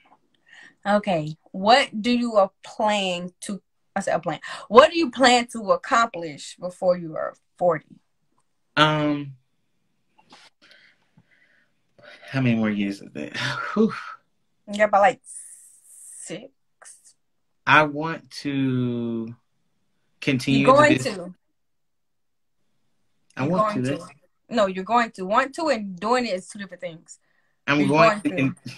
Okay. 0.85 1.37
What 1.51 1.89
do 1.99 2.11
you 2.11 2.49
plan 2.63 3.31
to? 3.41 3.61
I 3.95 3.99
said 3.99 4.15
a 4.15 4.19
plan. 4.19 4.39
What 4.67 4.91
do 4.91 4.97
you 4.97 5.11
plan 5.11 5.47
to 5.53 5.71
accomplish 5.71 6.55
before 6.59 6.97
you 6.97 7.15
are 7.15 7.35
forty? 7.57 7.99
Um. 8.75 9.33
How 12.29 12.41
many 12.41 12.55
more 12.55 12.69
years 12.69 13.01
is 13.01 13.11
that? 13.13 13.37
Whew. 13.73 13.93
Yeah, 14.71 14.85
about 14.85 15.01
like 15.01 15.21
six. 16.23 16.51
I 17.67 17.83
want 17.83 18.31
to 18.41 19.35
continue. 20.19 20.61
You're 20.61 20.75
going 20.75 20.97
to. 20.99 21.33
I 23.37 23.47
want 23.47 23.85
to. 23.85 23.97
to. 23.97 24.07
No, 24.49 24.65
you're 24.65 24.83
going 24.83 25.11
to 25.11 25.25
want 25.25 25.53
to, 25.55 25.69
and 25.69 25.99
doing 25.99 26.25
it 26.25 26.33
is 26.33 26.47
two 26.47 26.59
different 26.59 26.81
things. 26.81 27.19
I'm 27.67 27.79
you're 27.79 27.89
going, 27.89 28.19
going 28.19 28.55
to. 28.55 28.71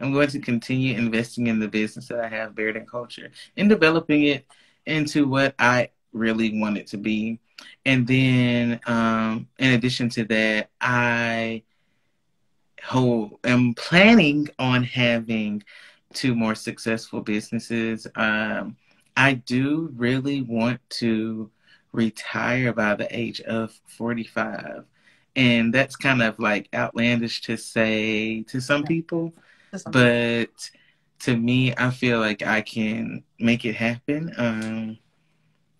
I'm 0.00 0.12
going 0.12 0.28
to 0.28 0.40
continue 0.40 0.96
investing 0.96 1.46
in 1.46 1.58
the 1.58 1.68
business 1.68 2.08
that 2.08 2.20
I 2.20 2.28
have, 2.28 2.54
Baird 2.54 2.76
and 2.76 2.88
Culture, 2.88 3.30
and 3.56 3.68
developing 3.68 4.24
it 4.24 4.46
into 4.86 5.28
what 5.28 5.54
I 5.58 5.90
really 6.12 6.60
want 6.60 6.78
it 6.78 6.86
to 6.88 6.96
be. 6.96 7.38
And 7.84 8.06
then, 8.06 8.80
um, 8.86 9.48
in 9.58 9.72
addition 9.74 10.08
to 10.10 10.24
that, 10.24 10.70
I 10.80 11.62
am 13.44 13.74
planning 13.74 14.48
on 14.58 14.82
having 14.82 15.62
two 16.12 16.34
more 16.34 16.54
successful 16.54 17.20
businesses. 17.20 18.06
Um, 18.16 18.76
I 19.16 19.34
do 19.34 19.92
really 19.96 20.42
want 20.42 20.80
to 20.90 21.50
retire 21.92 22.72
by 22.72 22.94
the 22.94 23.08
age 23.16 23.40
of 23.42 23.78
45. 23.86 24.84
And 25.34 25.72
that's 25.72 25.96
kind 25.96 26.22
of 26.22 26.38
like 26.38 26.68
outlandish 26.74 27.42
to 27.42 27.56
say 27.56 28.42
to 28.44 28.60
some 28.60 28.84
people, 28.84 29.32
but 29.90 30.70
to 31.20 31.36
me, 31.36 31.74
I 31.76 31.90
feel 31.90 32.18
like 32.18 32.42
I 32.42 32.62
can 32.62 33.22
make 33.38 33.64
it 33.64 33.74
happen 33.74 34.32
um, 34.36 34.98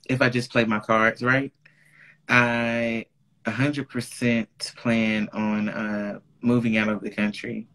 if 0.09 0.23
I 0.23 0.29
just 0.29 0.51
play 0.53 0.65
my 0.65 0.79
cards 0.79 1.23
right. 1.23 1.53
I 2.29 3.07
100% 3.45 4.47
plan 4.77 5.29
on 5.33 5.69
uh, 5.69 6.21
moving 6.43 6.77
out 6.77 6.89
of 6.89 7.01
the 7.03 7.11
country 7.11 7.67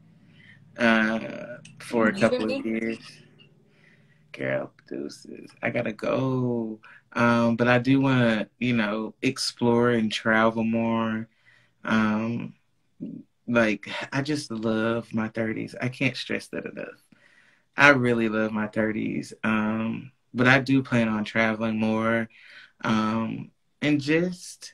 uh, 0.78 1.58
for 1.80 2.08
a 2.08 2.14
couple 2.14 2.46
of 2.46 2.66
years. 2.66 3.00
Girl, 4.32 4.72
deuces. 4.88 5.52
I 5.64 5.70
gotta 5.70 5.94
go. 5.94 6.80
Um, 7.14 7.56
but 7.56 7.68
I 7.68 7.80
do 7.80 8.00
want 8.00 8.20
to, 8.22 8.50
you 8.60 8.74
know, 8.74 9.16
explore 9.22 9.90
and 9.90 10.12
travel 10.12 10.64
more. 10.64 11.28
Like, 13.58 13.90
I 14.14 14.22
just 14.22 14.52
love 14.52 15.12
my 15.14 15.30
30s. 15.30 15.74
I 15.82 15.90
can't 15.90 16.16
stress 16.16 16.48
that 16.50 16.66
enough. 16.66 17.02
I 17.76 17.90
really 17.90 18.30
love 18.30 18.52
my 18.52 18.68
30s. 18.68 19.34
Um, 19.44 20.12
but 20.32 20.48
I 20.48 20.60
do 20.60 20.84
plan 20.84 21.10
on 21.10 21.24
traveling 21.24 21.80
more 21.80 22.30
um, 22.84 23.50
and 23.82 24.00
just 24.00 24.74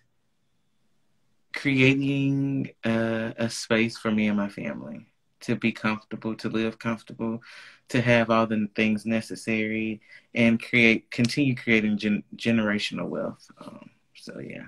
creating 1.54 2.72
a, 2.84 3.34
a 3.38 3.50
space 3.50 3.98
for 3.98 4.12
me 4.12 4.28
and 4.28 4.36
my 4.36 4.50
family 4.50 5.08
to 5.40 5.56
be 5.56 5.72
comfortable, 5.72 6.36
to 6.36 6.50
live 6.50 6.78
comfortable, 6.78 7.42
to 7.88 8.02
have 8.02 8.30
all 8.30 8.48
the 8.48 8.68
things 8.75 9.06
necessary, 9.06 10.02
and 10.36 10.62
create, 10.62 11.10
continue 11.10 11.56
creating 11.56 11.98
gen- 11.98 12.24
generational 12.36 13.08
wealth. 13.08 13.50
Um, 13.60 13.90
so 14.16 14.40
yeah. 14.40 14.66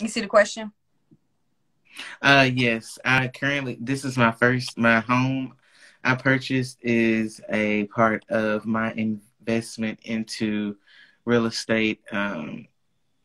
You 0.00 0.06
see 0.06 0.20
the 0.20 0.28
question? 0.28 0.72
Uh, 2.22 2.48
yes. 2.52 2.98
I 3.04 3.28
currently 3.28 3.78
this 3.80 4.04
is 4.04 4.16
my 4.16 4.32
first 4.32 4.78
my 4.78 5.00
home 5.00 5.54
I 6.04 6.14
purchased 6.14 6.78
is 6.82 7.40
a 7.50 7.84
part 7.86 8.24
of 8.28 8.64
my 8.64 8.92
investment 8.92 9.98
into 10.04 10.76
real 11.24 11.46
estate. 11.46 12.00
Um, 12.12 12.68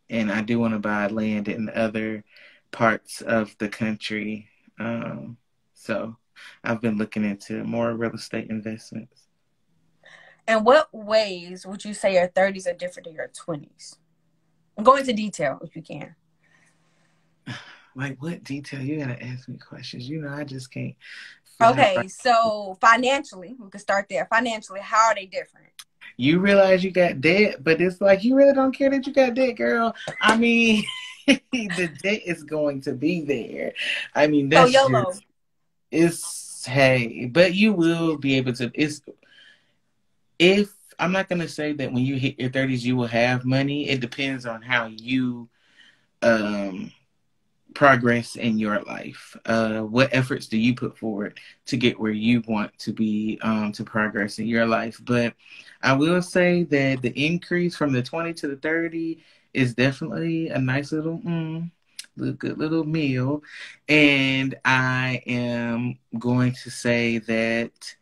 and 0.09 0.31
I 0.31 0.41
do 0.41 0.59
want 0.59 0.73
to 0.73 0.79
buy 0.79 1.07
land 1.07 1.47
in 1.47 1.69
other 1.69 2.23
parts 2.71 3.21
of 3.21 3.55
the 3.59 3.69
country 3.69 4.49
um, 4.81 5.37
so 5.73 6.15
I've 6.63 6.81
been 6.81 6.97
looking 6.97 7.23
into 7.23 7.63
more 7.63 7.93
real 7.93 8.13
estate 8.13 8.49
investments. 8.49 9.27
And 10.47 10.65
what 10.65 10.89
ways 10.91 11.65
would 11.65 11.85
you 11.85 11.93
say 11.93 12.15
your 12.15 12.27
30s 12.29 12.67
are 12.67 12.73
different 12.73 13.05
than 13.05 13.15
your 13.15 13.29
20s? 13.29 13.97
Go 14.81 14.95
into 14.95 15.13
detail 15.13 15.59
if 15.63 15.75
you 15.75 15.83
can. 15.83 16.15
Like 17.95 18.21
what 18.21 18.43
detail? 18.43 18.81
You 18.81 18.99
gotta 18.99 19.23
ask 19.23 19.47
me 19.47 19.57
questions. 19.57 20.07
You 20.07 20.21
know, 20.21 20.29
I 20.29 20.43
just 20.43 20.71
can't. 20.71 20.95
Okay, 21.61 22.07
so 22.07 22.75
financially, 22.81 23.55
we 23.59 23.69
could 23.69 23.81
start 23.81 24.07
there. 24.09 24.25
Financially, 24.31 24.79
how 24.79 25.09
are 25.09 25.15
they 25.15 25.27
different? 25.27 25.67
You 26.17 26.39
realize 26.39 26.83
you 26.83 26.91
got 26.91 27.21
debt, 27.21 27.63
but 27.63 27.79
it's 27.79 28.01
like 28.01 28.23
you 28.23 28.35
really 28.35 28.53
don't 28.53 28.75
care 28.75 28.89
that 28.89 29.05
you 29.05 29.13
got 29.13 29.33
debt, 29.33 29.55
girl. 29.55 29.95
I 30.21 30.37
mean. 30.37 30.83
the 31.27 31.89
debt 32.01 32.21
is 32.25 32.43
going 32.43 32.81
to 32.81 32.93
be 32.93 33.21
there. 33.21 33.73
I 34.15 34.25
mean, 34.25 34.49
that's 34.49 34.75
oh, 34.75 34.89
YOLO. 34.89 35.05
Just, 35.05 35.23
it's 35.91 36.65
hey, 36.65 37.29
but 37.31 37.53
you 37.53 37.73
will 37.73 38.17
be 38.17 38.37
able 38.37 38.53
to. 38.53 38.71
It's 38.73 39.01
if 40.39 40.73
I'm 41.01 41.11
not 41.11 41.29
gonna 41.29 41.47
say 41.47 41.73
that 41.73 41.91
when 41.91 42.03
you 42.05 42.15
hit 42.15 42.39
your 42.39 42.49
30s 42.49 42.83
you 42.83 42.95
will 42.95 43.07
have 43.07 43.45
money. 43.45 43.89
It 43.89 43.99
depends 43.99 44.45
on 44.45 44.61
how 44.61 44.85
you 44.87 45.49
um 46.21 46.91
progress 47.73 48.35
in 48.35 48.59
your 48.59 48.81
life. 48.81 49.35
Uh, 49.45 49.81
what 49.81 50.09
efforts 50.11 50.47
do 50.47 50.57
you 50.57 50.75
put 50.75 50.97
forward 50.97 51.39
to 51.65 51.77
get 51.77 51.99
where 51.99 52.11
you 52.11 52.43
want 52.47 52.77
to 52.79 52.93
be 52.93 53.39
um, 53.41 53.71
to 53.73 53.83
progress 53.83 54.39
in 54.39 54.47
your 54.47 54.65
life? 54.65 54.99
But 55.03 55.33
I 55.81 55.93
will 55.93 56.21
say 56.21 56.63
that 56.63 57.01
the 57.01 57.25
increase 57.25 57.75
from 57.75 57.93
the 57.93 58.03
20 58.03 58.33
to 58.35 58.47
the 58.47 58.55
30 58.57 59.23
is 59.53 59.73
definitely 59.73 60.49
a 60.49 60.59
nice 60.59 60.91
little, 60.91 61.19
mm, 61.19 61.69
little 62.17 62.35
good 62.35 62.57
little 62.57 62.83
meal. 62.83 63.43
And 63.87 64.55
I 64.65 65.23
am 65.27 65.97
going 66.19 66.53
to 66.63 66.69
say 66.69 67.19
that, 67.19 67.95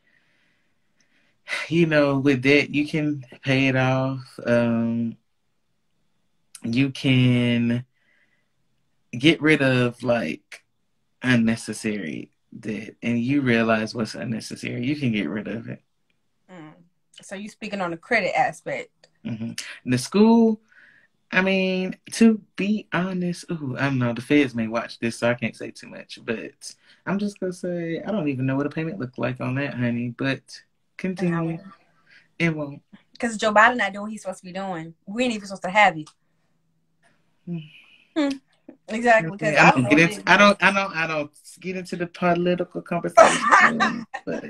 you 1.68 1.86
know, 1.86 2.20
with 2.20 2.44
that, 2.44 2.74
you 2.74 2.88
can 2.88 3.24
pay 3.44 3.68
it 3.68 3.76
off. 3.76 4.40
Um, 4.46 5.18
you 6.64 6.92
can 6.92 7.86
get 9.18 9.42
rid 9.42 9.62
of 9.62 10.02
like 10.04 10.64
unnecessary 11.24 12.32
debt 12.58 12.96
and 13.04 13.20
you 13.20 13.42
realize 13.42 13.94
what's 13.94 14.16
unnecessary 14.16 14.86
you 14.86 14.96
can 14.96 15.12
get 15.12 15.30
rid 15.30 15.48
of 15.48 15.68
it 15.68 15.82
mm. 16.52 16.74
so 17.22 17.36
you 17.36 17.50
speaking 17.50 17.82
on 17.82 17.92
the 17.92 17.98
credit 17.98 18.32
aspect 18.38 19.10
mm-hmm. 19.26 19.52
the 19.86 19.98
school 19.98 20.60
I 21.32 21.42
mean, 21.42 21.96
to 22.14 22.42
be 22.56 22.88
honest, 22.92 23.46
ooh, 23.52 23.76
I 23.78 23.84
don't 23.84 24.00
know. 24.00 24.14
The 24.14 24.22
feds 24.22 24.56
may 24.56 24.68
watch 24.68 24.98
this, 25.00 25.20
so 25.20 25.30
I 25.30 25.36
can't 25.36 25.56
say 25.56 25.70
too 25.70 25.88
much. 25.88 26.18
But 26.24 26.74
I'm 27.06 27.20
just 27.20 27.40
gonna 27.40 27.54
say 27.54 28.02
I 28.02 28.12
don't 28.12 28.28
even 28.30 28.46
know 28.46 28.56
what 28.56 28.66
a 28.66 28.70
payment 28.70 29.00
looked 29.00 29.20
like 29.20 29.40
on 29.40 29.56
that, 29.56 29.76
honey. 29.76 30.14
But 30.18 30.42
continue. 30.98 31.60
It 32.40 32.56
won't. 32.56 32.82
Because 33.12 33.38
Joe 33.38 33.54
Biden 33.54 33.78
not 33.78 33.94
doing 33.94 34.04
what 34.04 34.12
he's 34.12 34.22
supposed 34.22 34.40
to 34.40 34.46
be 34.46 34.54
doing. 34.54 34.94
We 35.06 35.26
ain't 35.26 35.34
even 35.34 35.46
supposed 35.46 35.64
to 35.64 35.70
have 35.70 35.98
it. 35.98 36.10
Hmm. 37.46 37.58
hmm. 38.16 38.30
Exactly. 38.88 39.32
Because 39.32 39.56
I, 39.58 39.72
don't, 39.72 39.90
get 39.90 40.00
into, 40.00 40.24
I 40.30 40.38
don't. 40.38 40.64
I 40.64 40.72
don't. 40.72 40.96
I 40.96 41.08
don't 41.08 41.32
get 41.60 41.78
into 41.78 41.96
the 41.96 42.08
political 42.08 42.82
conversation. 42.82 44.06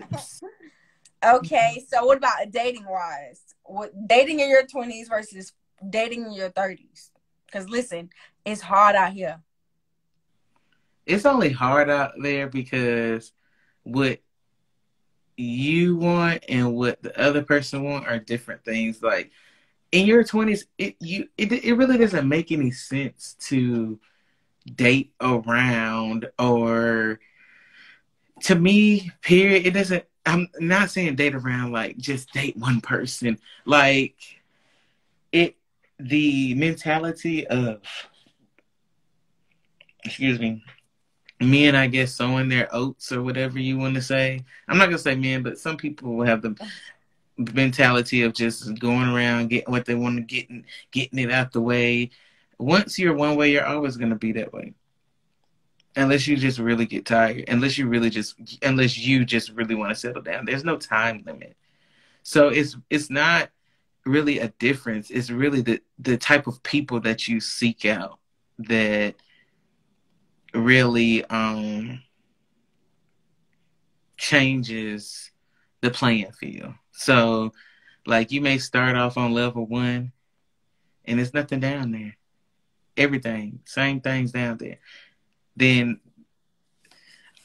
okay, 1.25 1.85
so 1.87 2.05
what 2.05 2.17
about 2.17 2.51
dating 2.51 2.85
wise? 2.87 3.41
What 3.63 3.91
dating 4.07 4.39
in 4.39 4.49
your 4.49 4.65
twenties 4.65 5.07
versus 5.09 5.53
dating 5.87 6.25
in 6.25 6.33
your 6.33 6.49
30s. 6.49 7.11
Because 7.45 7.69
listen, 7.69 8.09
it's 8.45 8.61
hard 8.61 8.95
out 8.95 9.13
here. 9.13 9.41
It's 11.05 11.25
only 11.25 11.49
hard 11.49 11.89
out 11.89 12.13
there 12.21 12.47
because 12.47 13.31
what 13.83 14.19
you 15.35 15.95
want 15.95 16.43
and 16.49 16.75
what 16.75 17.01
the 17.01 17.17
other 17.19 17.41
person 17.41 17.83
want 17.83 18.07
are 18.07 18.19
different 18.19 18.63
things. 18.63 19.01
Like 19.01 19.31
in 19.91 20.05
your 20.05 20.23
twenties, 20.23 20.65
it 20.77 20.95
you 20.99 21.29
it 21.37 21.51
it 21.51 21.73
really 21.73 21.97
doesn't 21.97 22.27
make 22.27 22.51
any 22.51 22.71
sense 22.71 23.35
to 23.47 23.99
date 24.75 25.13
around 25.21 26.29
or 26.37 27.19
to 28.43 28.55
me, 28.55 29.11
period. 29.21 29.65
It 29.65 29.71
doesn't. 29.71 30.03
I'm 30.25 30.47
not 30.59 30.91
saying 30.91 31.15
date 31.15 31.35
around 31.35 31.71
like 31.71 31.97
just 31.97 32.31
date 32.33 32.55
one 32.57 32.81
person. 32.81 33.39
Like 33.65 34.15
it, 35.31 35.55
the 35.99 36.53
mentality 36.55 37.47
of 37.47 37.81
excuse 40.03 40.39
me, 40.39 40.63
men, 41.39 41.75
I 41.75 41.87
guess, 41.87 42.13
sowing 42.13 42.49
their 42.49 42.73
oats 42.73 43.11
or 43.11 43.21
whatever 43.21 43.59
you 43.59 43.77
want 43.77 43.95
to 43.95 44.01
say. 44.01 44.43
I'm 44.67 44.77
not 44.77 44.85
gonna 44.85 44.99
say 44.99 45.15
men, 45.15 45.43
but 45.43 45.57
some 45.57 45.77
people 45.77 46.15
will 46.15 46.25
have 46.25 46.41
the 46.41 46.55
mentality 47.39 48.23
of 48.23 48.33
just 48.33 48.77
going 48.79 49.09
around 49.09 49.49
getting 49.49 49.71
what 49.71 49.85
they 49.85 49.95
want 49.95 50.17
to 50.17 50.21
get 50.21 50.49
and 50.49 50.65
getting 50.91 51.19
it 51.19 51.31
out 51.31 51.51
the 51.51 51.61
way. 51.61 52.11
Once 52.57 52.99
you're 52.99 53.15
one 53.15 53.35
way, 53.35 53.51
you're 53.51 53.65
always 53.65 53.97
gonna 53.97 54.15
be 54.15 54.33
that 54.33 54.51
way. 54.53 54.73
Unless 55.95 56.27
you 56.27 56.35
just 56.37 56.59
really 56.59 56.85
get 56.85 57.05
tired, 57.05 57.45
unless 57.47 57.77
you 57.77 57.87
really 57.87 58.09
just, 58.09 58.35
unless 58.61 58.97
you 58.97 59.25
just 59.25 59.49
really 59.51 59.75
want 59.75 59.89
to 59.89 59.95
settle 59.95 60.21
down. 60.21 60.45
There's 60.45 60.63
no 60.63 60.77
time 60.77 61.23
limit, 61.25 61.55
so 62.23 62.49
it's 62.49 62.77
it's 62.89 63.09
not 63.09 63.49
really 64.05 64.39
a 64.39 64.49
difference. 64.59 65.09
It's 65.09 65.29
really 65.29 65.61
the 65.61 65.81
the 65.97 66.17
type 66.17 66.47
of 66.47 66.61
people 66.63 66.99
that 67.01 67.27
you 67.27 67.39
seek 67.39 67.85
out 67.85 68.19
that 68.59 69.15
really 70.53 71.23
um 71.25 72.01
changes 74.17 75.31
the 75.81 75.89
playing 75.89 76.31
field. 76.33 76.73
So 76.99 77.53
like 78.05 78.29
you 78.29 78.41
may 78.41 78.57
start 78.57 78.97
off 78.97 79.17
on 79.17 79.33
level 79.33 79.65
one 79.65 80.11
and 81.05 81.17
there's 81.17 81.33
nothing 81.33 81.61
down 81.61 81.91
there. 81.91 82.17
Everything, 82.97 83.61
same 83.63 84.01
things 84.01 84.33
down 84.33 84.57
there. 84.57 84.79
Then 85.55 86.01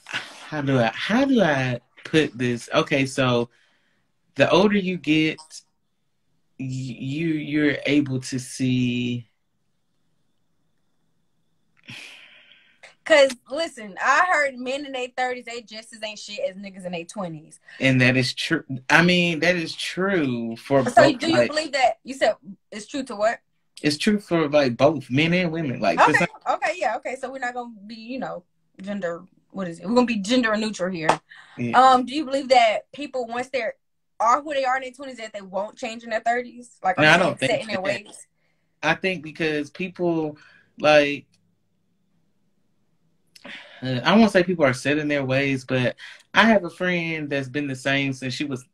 how 0.07 0.61
do 0.61 0.81
I 0.81 0.91
how 0.93 1.25
do 1.25 1.41
I 1.41 1.81
put 2.05 2.37
this? 2.37 2.69
Okay, 2.75 3.07
so 3.07 3.49
the 4.35 4.51
older 4.51 4.77
you 4.77 4.97
get, 4.97 5.39
you 6.59 7.29
you're 7.29 7.77
able 7.87 8.19
to 8.23 8.41
see 8.41 9.29
Cause 13.05 13.37
listen, 13.51 13.97
I 14.03 14.27
heard 14.33 14.57
men 14.57 14.87
in 14.87 14.93
their 14.93 15.09
thirties 15.15 15.45
they 15.45 15.61
just 15.61 15.93
as 15.93 16.03
ain't 16.03 16.19
shit 16.19 16.41
as 16.49 16.57
niggas 16.57 16.87
in 16.87 16.93
their 16.93 17.05
twenties. 17.05 17.61
And 17.79 18.01
that 18.01 18.17
is 18.17 18.33
true. 18.33 18.65
I 18.89 19.03
mean, 19.03 19.41
that 19.41 19.57
is 19.57 19.75
true 19.75 20.57
for. 20.57 20.85
So 20.85 20.91
both, 20.91 21.19
do 21.19 21.29
you 21.29 21.37
like, 21.37 21.51
believe 21.51 21.73
that? 21.73 21.99
You 22.03 22.15
said 22.15 22.37
it's 22.73 22.87
true 22.87 23.03
to 23.05 23.17
what? 23.17 23.41
It's 23.83 23.99
true 23.99 24.19
for 24.19 24.49
like 24.49 24.79
both 24.79 25.11
men 25.11 25.35
and 25.35 25.53
women. 25.53 25.81
Like 25.81 26.01
okay, 26.01 26.27
okay, 26.49 26.73
yeah, 26.77 26.97
okay. 26.97 27.17
So 27.21 27.31
we're 27.31 27.41
not 27.41 27.53
gonna 27.53 27.75
be, 27.87 27.95
you 27.95 28.19
know, 28.19 28.45
gender. 28.81 29.25
What 29.51 29.69
is 29.69 29.81
it? 29.81 29.87
We're 29.87 29.95
gonna 29.95 30.07
be 30.07 30.21
gender 30.21 30.57
neutral 30.57 30.91
here. 30.91 31.21
Yeah. 31.59 31.79
Um, 31.79 32.07
do 32.07 32.15
you 32.15 32.25
believe 32.25 32.49
that 32.49 32.91
people 32.93 33.27
once 33.27 33.51
they're 33.51 33.75
are 34.19 34.41
who 34.41 34.55
they 34.55 34.65
are 34.65 34.77
in 34.77 34.83
their 34.83 34.93
twenties 34.93 35.19
that 35.19 35.35
they 35.35 35.43
won't 35.43 35.77
change 35.77 36.05
in 36.05 36.11
their 36.11 36.21
thirties? 36.21 36.79
Like, 36.83 36.99
I 36.99 37.19
don't 37.19 37.39
think 37.39 37.63
in 37.63 37.69
their 37.69 37.83
ways. 37.83 38.27
I 38.83 38.95
think 38.95 39.23
because 39.23 39.71
people 39.71 40.39
like 40.79 41.27
uh, 43.85 44.01
I 44.05 44.17
won't 44.17 44.31
say 44.33 44.43
people 44.43 44.65
are 44.65 44.73
set 44.73 44.99
in 44.99 45.09
their 45.09 45.25
ways, 45.25 45.65
but 45.65 45.97
I 46.33 46.45
have 46.45 46.65
a 46.65 46.71
friend 46.71 47.29
that's 47.29 47.49
been 47.49 47.67
the 47.67 47.77
same 47.77 48.13
since 48.13 48.35
she 48.35 48.45
was 48.45 48.65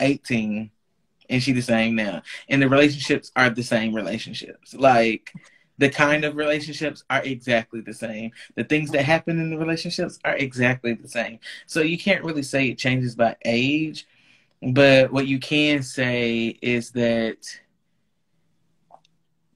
18 0.00 0.70
and 1.30 1.42
she 1.42 1.52
the 1.52 1.62
same 1.62 1.94
now. 1.94 2.22
And 2.48 2.62
the 2.62 2.68
relationships 2.68 3.32
are 3.36 3.50
the 3.50 3.62
same 3.62 3.94
relationships. 3.94 4.74
Like 4.74 5.32
the 5.78 5.90
kind 5.90 6.24
of 6.24 6.36
relationships 6.36 7.04
are 7.10 7.22
exactly 7.22 7.80
the 7.80 7.94
same. 7.94 8.30
The 8.54 8.64
things 8.64 8.90
that 8.90 9.04
happen 9.04 9.40
in 9.40 9.50
the 9.50 9.58
relationships 9.58 10.18
are 10.24 10.36
exactly 10.36 10.94
the 10.94 11.08
same. 11.08 11.40
So 11.66 11.80
you 11.80 11.98
can't 11.98 12.24
really 12.24 12.42
say 12.42 12.68
it 12.68 12.78
changes 12.78 13.14
by 13.14 13.36
age, 13.44 14.06
but 14.62 15.12
what 15.12 15.26
you 15.26 15.38
can 15.38 15.82
say 15.82 16.58
is 16.62 16.90
that 16.92 17.38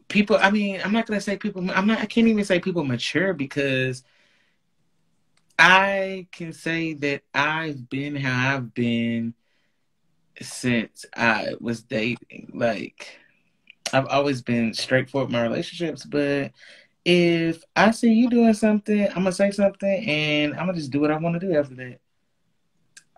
people 0.09 0.37
i 0.41 0.51
mean 0.51 0.81
i'm 0.85 0.93
not 0.93 1.07
gonna 1.07 1.21
say 1.21 1.37
people 1.37 1.71
i'm 1.73 1.87
not 1.87 1.99
i 1.99 2.07
can't 2.07 2.29
even 2.29 2.45
say 2.45 2.59
people 2.59 2.85
mature 2.85 3.35
because 3.35 4.03
i 5.59 6.27
can 6.33 6.53
say 6.53 6.95
that 6.95 7.23
i've 7.35 7.89
been 7.91 8.17
how 8.17 8.57
i've 8.57 8.75
been 8.75 9.35
since 10.41 11.05
i 11.17 11.49
was 11.61 11.83
dating. 11.83 12.51
Like 12.55 13.19
i've 13.93 14.07
always 14.07 14.41
been 14.43 14.73
straightforward 14.73 15.31
in 15.31 15.33
my 15.33 15.43
relationships 15.43 16.05
but 16.05 16.53
if 17.05 17.63
i 17.75 17.91
see 17.91 18.13
you 18.13 18.29
doing 18.29 18.55
something 18.55 19.09
i'm 19.09 19.15
gonna 19.15 19.33
say 19.33 19.51
something 19.51 20.09
and 20.09 20.53
i'm 20.55 20.67
gonna 20.67 20.75
just 20.75 20.91
do 20.91 21.01
what 21.01 21.11
i 21.11 21.17
want 21.17 21.41
to 21.41 21.47
do 21.47 21.57
after 21.57 21.75
that. 21.75 21.99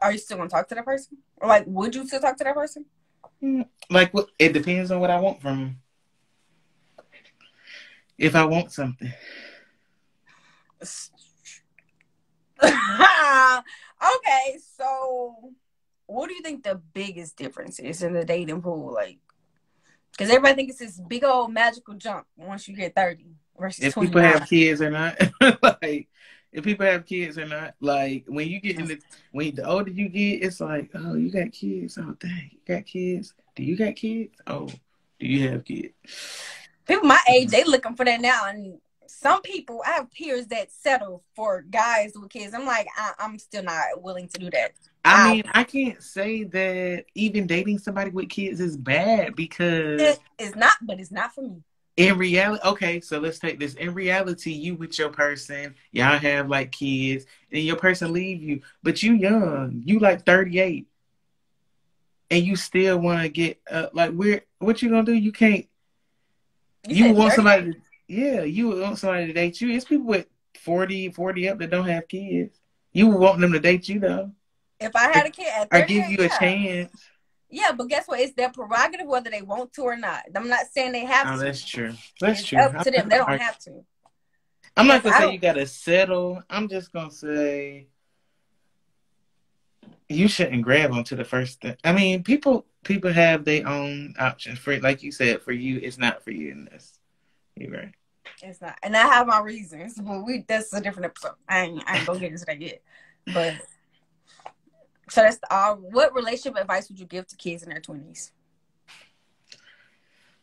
Are 0.00 0.12
you 0.12 0.18
still 0.18 0.38
gonna 0.38 0.48
talk 0.48 0.66
to 0.68 0.74
that 0.74 0.84
person? 0.84 1.18
Or 1.36 1.48
like 1.48 1.64
would 1.66 1.94
you 1.94 2.06
still 2.06 2.20
talk 2.20 2.36
to 2.38 2.44
that 2.44 2.54
person? 2.54 2.86
Mm, 3.42 3.66
like 3.90 4.12
it 4.38 4.52
depends 4.52 4.90
on 4.90 5.00
what 5.00 5.10
i 5.10 5.20
want 5.20 5.40
from 5.40 5.76
if 8.20 8.36
I 8.36 8.44
want 8.44 8.70
something. 8.70 9.12
okay, 12.62 14.58
so 14.76 15.52
what 16.06 16.28
do 16.28 16.34
you 16.34 16.42
think 16.42 16.62
the 16.62 16.80
biggest 16.92 17.36
difference 17.36 17.78
is 17.78 18.02
in 18.02 18.12
the 18.12 18.24
dating 18.24 18.60
pool? 18.60 18.92
Like, 18.92 19.18
because 20.12 20.28
everybody 20.28 20.54
thinks 20.54 20.80
it's 20.80 20.96
this 20.96 21.06
big 21.06 21.24
old 21.24 21.52
magical 21.52 21.94
jump 21.94 22.26
once 22.36 22.68
you 22.68 22.76
get 22.76 22.94
30 22.94 23.24
versus 23.58 23.84
If 23.84 23.94
people 23.94 24.20
have 24.20 24.46
kids 24.46 24.82
or 24.82 24.90
not. 24.90 25.18
like, 25.62 26.08
if 26.52 26.62
people 26.62 26.84
have 26.84 27.06
kids 27.06 27.38
or 27.38 27.46
not. 27.46 27.74
Like, 27.80 28.24
when 28.26 28.48
you 28.48 28.60
get 28.60 28.78
in 28.78 28.86
the, 28.86 28.98
when 29.32 29.54
the 29.54 29.64
older 29.64 29.90
you 29.90 30.10
get, 30.10 30.42
it's 30.42 30.60
like, 30.60 30.90
oh, 30.94 31.14
you 31.14 31.30
got 31.30 31.52
kids. 31.52 31.96
Oh, 31.98 32.14
dang, 32.20 32.50
you 32.52 32.60
got 32.66 32.84
kids. 32.84 33.32
Do 33.56 33.62
you 33.62 33.76
got 33.76 33.96
kids? 33.96 34.34
Oh, 34.46 34.66
do 35.18 35.26
you 35.26 35.48
have 35.48 35.64
kids? 35.64 35.94
People 36.90 37.08
my 37.08 37.20
age 37.28 37.48
they 37.48 37.64
looking 37.64 37.94
for 37.94 38.04
that 38.04 38.20
now 38.20 38.46
and 38.46 38.78
some 39.06 39.42
people 39.42 39.82
i 39.86 39.90
have 39.92 40.10
peers 40.10 40.46
that 40.46 40.70
settle 40.70 41.22
for 41.34 41.62
guys 41.62 42.12
with 42.14 42.30
kids. 42.30 42.54
I'm 42.54 42.66
like 42.66 42.86
I, 42.96 43.12
am 43.24 43.38
still 43.38 43.62
not 43.62 44.02
willing 44.02 44.28
to 44.28 44.38
do 44.38 44.50
that. 44.50 44.72
I, 45.04 45.30
I 45.30 45.32
mean 45.32 45.44
i 45.52 45.64
can't 45.64 46.02
say 46.02 46.44
that 46.44 47.04
even 47.14 47.46
dating 47.46 47.78
somebody 47.78 48.10
with 48.10 48.28
kids 48.28 48.60
is 48.60 48.76
bad 48.76 49.34
because 49.34 50.00
it, 50.00 50.18
it's 50.38 50.56
not 50.56 50.74
but 50.82 51.00
it's 51.00 51.10
not 51.10 51.34
for 51.34 51.42
me. 51.42 51.62
in 51.96 52.18
reality 52.18 52.62
okay 52.66 53.00
so 53.00 53.18
let's 53.18 53.38
take 53.38 53.58
this. 53.58 53.74
In 53.74 53.94
reality 53.94 54.52
you 54.52 54.74
with 54.74 54.98
your 54.98 55.10
person 55.10 55.74
y'all 55.92 56.18
have 56.18 56.48
like 56.48 56.72
kids 56.72 57.26
and 57.52 57.62
your 57.62 57.76
person 57.76 58.12
leave 58.12 58.42
you 58.42 58.60
but 58.82 59.02
you 59.02 59.14
young 59.14 59.82
you 59.84 59.98
like 59.98 60.24
38 60.24 60.86
and 62.30 62.44
you 62.44 62.56
still 62.56 62.98
want 62.98 63.22
to 63.22 63.28
get 63.28 63.60
uh, 63.70 63.86
like 63.92 64.12
where 64.12 64.42
what 64.58 64.82
you 64.82 64.88
gonna 64.88 65.04
do? 65.04 65.12
You 65.12 65.32
can't 65.32 65.66
you, 66.88 67.06
you 67.06 67.14
want 67.14 67.34
30? 67.34 67.36
somebody 67.36 67.72
to, 67.72 67.78
yeah, 68.08 68.42
you 68.42 68.68
want 68.68 68.98
somebody 68.98 69.26
to 69.26 69.32
date 69.32 69.60
you. 69.60 69.70
It's 69.70 69.84
people 69.84 70.06
with 70.06 70.26
40, 70.60 71.10
40 71.10 71.48
up 71.48 71.58
that 71.58 71.70
don't 71.70 71.88
have 71.88 72.08
kids. 72.08 72.58
You 72.92 73.08
want 73.08 73.40
them 73.40 73.52
to 73.52 73.60
date 73.60 73.88
you 73.88 74.00
though. 74.00 74.32
If 74.80 74.96
I 74.96 75.12
had 75.12 75.26
a 75.26 75.30
kid 75.30 75.46
at 75.46 75.70
30, 75.70 75.82
I 75.82 75.86
give 75.86 76.10
you 76.10 76.16
yeah. 76.18 76.24
a 76.24 76.38
chance. 76.38 77.04
Yeah, 77.50 77.72
but 77.72 77.88
guess 77.88 78.06
what? 78.06 78.20
It's 78.20 78.34
their 78.34 78.50
prerogative 78.50 79.06
whether 79.06 79.30
they 79.30 79.42
want 79.42 79.72
to 79.74 79.82
or 79.82 79.96
not. 79.96 80.22
I'm 80.34 80.48
not 80.48 80.66
saying 80.72 80.92
they 80.92 81.04
have 81.04 81.26
oh, 81.28 81.38
to. 81.38 81.44
that's 81.44 81.68
true. 81.68 81.92
That's 82.20 82.40
it's 82.40 82.48
true. 82.48 82.58
Up 82.58 82.84
to 82.84 82.90
them. 82.90 83.08
They 83.08 83.16
don't 83.16 83.40
have 83.40 83.58
to. 83.60 83.84
I'm 84.76 84.86
not 84.86 85.02
gonna 85.02 85.16
say 85.16 85.32
you 85.32 85.38
gotta 85.38 85.66
settle. 85.66 86.42
I'm 86.48 86.68
just 86.68 86.92
gonna 86.92 87.10
say 87.10 87.88
you 90.10 90.26
shouldn't 90.26 90.62
grab 90.62 90.92
onto 90.92 91.14
the 91.14 91.24
first 91.24 91.60
thing. 91.60 91.76
I 91.84 91.92
mean, 91.92 92.24
people 92.24 92.66
people 92.82 93.12
have 93.12 93.44
their 93.44 93.66
own 93.66 94.14
options. 94.18 94.58
For 94.58 94.78
like 94.80 95.02
you 95.02 95.12
said, 95.12 95.42
for 95.42 95.52
you, 95.52 95.78
it's 95.82 95.98
not 95.98 96.22
for 96.24 96.32
you 96.32 96.50
in 96.50 96.64
this. 96.64 96.98
You're 97.56 97.70
right. 97.70 97.94
It's 98.42 98.60
not, 98.60 98.76
and 98.82 98.96
I 98.96 99.02
have 99.02 99.26
my 99.26 99.40
reasons, 99.40 100.00
but 100.00 100.24
we 100.24 100.44
that's 100.46 100.72
a 100.72 100.80
different 100.80 101.06
episode. 101.06 101.34
I 101.48 101.60
ain't 101.60 101.82
I 101.86 101.98
ain't 101.98 102.06
gonna 102.06 102.18
get 102.18 102.32
into 102.32 102.44
that 102.44 102.60
yet. 102.60 102.82
But 103.32 103.54
so 105.08 105.22
that's 105.22 105.38
uh, 105.48 105.74
what 105.74 106.14
relationship 106.14 106.60
advice 106.60 106.88
would 106.88 106.98
you 106.98 107.06
give 107.06 107.26
to 107.28 107.36
kids 107.36 107.62
in 107.62 107.68
their 107.68 107.80
twenties? 107.80 108.32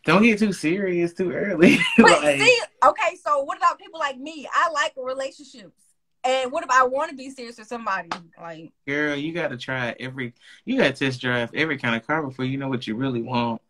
Don't 0.05 0.23
get 0.23 0.39
too 0.39 0.53
serious 0.53 1.13
too 1.13 1.33
early. 1.33 1.79
But 1.97 2.23
like, 2.23 2.39
see, 2.39 2.61
okay, 2.85 3.17
so 3.21 3.43
what 3.43 3.57
about 3.57 3.77
people 3.77 3.99
like 3.99 4.17
me? 4.17 4.47
I 4.53 4.69
like 4.71 4.93
relationships. 4.95 5.86
And 6.27 6.51
what 6.51 6.61
if 6.61 6.69
I 6.69 6.83
want 6.83 7.09
to 7.09 7.15
be 7.15 7.29
serious 7.29 7.57
with 7.57 7.67
somebody? 7.67 8.09
Like, 8.37 8.73
girl, 8.85 9.15
you 9.15 9.31
got 9.31 9.47
to 9.47 9.57
try 9.57 9.95
every, 9.97 10.33
you 10.65 10.77
got 10.77 10.93
to 10.93 11.05
test 11.05 11.21
drive 11.21 11.51
every 11.53 11.77
kind 11.77 11.95
of 11.95 12.05
car 12.05 12.21
before 12.21 12.43
you 12.43 12.57
know 12.57 12.67
what 12.67 12.85
you 12.85 12.95
really 12.95 13.21
want. 13.21 13.61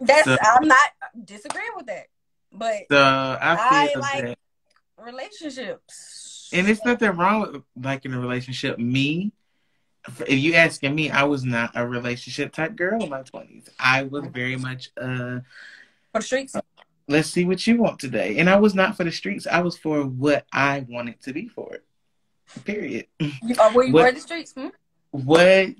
That's 0.00 0.24
so, 0.24 0.36
I'm 0.42 0.66
not 0.66 0.88
disagreeing 1.24 1.72
with 1.76 1.86
that, 1.86 2.06
but 2.50 2.84
so 2.90 2.98
I, 2.98 3.56
I 3.58 3.98
like 3.98 4.24
that. 4.24 4.38
relationships. 4.98 6.48
And 6.54 6.66
it's 6.68 6.84
nothing 6.86 7.10
wrong 7.10 7.40
with 7.40 7.62
liking 7.78 8.14
a 8.14 8.20
relationship. 8.20 8.78
Me, 8.78 9.32
if 10.26 10.38
you 10.38 10.54
asking 10.54 10.94
me, 10.94 11.10
I 11.10 11.24
was 11.24 11.44
not 11.44 11.72
a 11.74 11.86
relationship 11.86 12.52
type 12.52 12.76
girl 12.76 13.02
in 13.02 13.10
my 13.10 13.22
twenties. 13.22 13.68
I 13.78 14.04
was 14.04 14.24
very 14.26 14.56
much 14.56 14.90
uh 14.96 15.40
for 16.12 16.20
the 16.20 16.22
streets. 16.22 16.54
Uh, 16.54 16.62
let's 17.08 17.28
see 17.28 17.44
what 17.44 17.66
you 17.66 17.76
want 17.76 17.98
today. 17.98 18.38
And 18.38 18.48
I 18.48 18.56
was 18.56 18.74
not 18.74 18.96
for 18.96 19.04
the 19.04 19.12
streets. 19.12 19.46
I 19.46 19.60
was 19.60 19.76
for 19.76 20.04
what 20.04 20.46
I 20.52 20.86
wanted 20.88 21.20
to 21.22 21.32
be 21.32 21.48
for 21.48 21.74
it. 21.74 21.85
Period. 22.64 23.06
You, 23.18 23.54
uh, 23.58 23.72
were 23.74 23.84
you 23.84 23.92
what, 23.92 24.14
the 24.14 24.20
streets? 24.20 24.52
Hmm? 24.52 24.68
What 25.10 25.74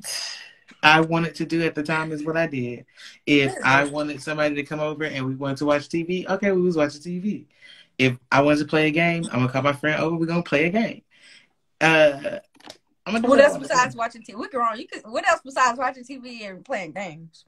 I 0.83 1.01
wanted 1.01 1.35
to 1.37 1.47
do 1.47 1.63
at 1.63 1.75
the 1.75 1.83
time 1.83 2.13
is 2.13 2.25
what 2.25 2.37
I 2.37 2.47
did. 2.47 2.87
If 3.27 3.55
I 3.65 3.85
wanted 3.85 4.23
somebody 4.23 4.55
to 4.57 4.63
come 4.63 4.81
over 4.81 5.05
and 5.05 5.27
we 5.27 5.35
wanted 5.35 5.59
to 5.59 5.67
watch 5.67 5.89
TV, 5.89 6.29
okay, 6.29 6.53
we 6.53 6.63
was 6.63 6.77
watching 6.77 7.01
TV. 7.01 7.45
If 7.99 8.19
I 8.31 8.43
wanted 8.43 8.61
to 8.61 8.65
play 8.67 8.89
a 8.89 8.91
game, 8.91 9.25
I'm 9.27 9.41
gonna 9.41 9.49
call 9.49 9.63
my 9.63 9.73
friend 9.73 10.01
over. 10.03 10.17
We're 10.17 10.27
gonna 10.27 10.43
play 10.43 10.67
a 10.67 10.71
game. 10.71 11.03
Uh, 11.81 12.39
I'm 13.07 13.15
gonna 13.15 13.29
what 13.29 13.41
else 13.41 13.57
besides 13.57 13.97
watching 13.97 14.23
TV? 14.23 14.39
We 14.39 14.49
can 14.49 14.61
wrong. 14.61 14.79
You 14.79 14.87
could. 14.87 15.03
What 15.07 15.27
else 15.29 15.41
besides 15.45 15.79
watching 15.79 16.05
TV 16.05 16.49
and 16.49 16.65
playing 16.65 16.93
games? 16.93 17.45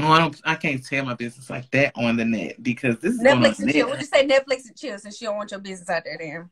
Oh, 0.00 0.06
I 0.06 0.18
don't. 0.18 0.40
I 0.44 0.54
can't 0.54 0.84
tell 0.84 1.04
my 1.04 1.14
business 1.14 1.50
like 1.50 1.70
that 1.72 1.92
on 1.96 2.16
the 2.16 2.24
net 2.24 2.62
because 2.62 2.98
this 2.98 3.14
is 3.14 3.20
Netflix 3.20 3.58
and 3.58 3.70
chill. 3.70 3.90
Would 3.90 4.00
you 4.00 4.06
say 4.06 4.26
Netflix 4.26 4.66
and 4.66 4.76
chill 4.76 4.98
since 4.98 5.20
you 5.20 5.28
don't 5.28 5.36
want 5.36 5.50
your 5.50 5.60
business 5.60 5.90
out 5.90 6.04
there? 6.04 6.16
Then. 6.18 6.50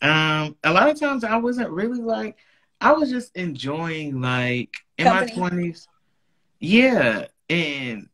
Um, 0.00 0.56
a 0.64 0.72
lot 0.72 0.88
of 0.88 0.98
times 0.98 1.24
I 1.24 1.36
wasn't 1.36 1.70
really 1.70 2.00
like. 2.00 2.36
I 2.80 2.92
was 2.92 3.10
just 3.10 3.36
enjoying 3.36 4.20
like 4.20 4.74
in 4.98 5.06
Company. 5.06 5.30
my 5.30 5.36
twenties. 5.36 5.88
Yeah, 6.60 7.26
and 7.48 8.08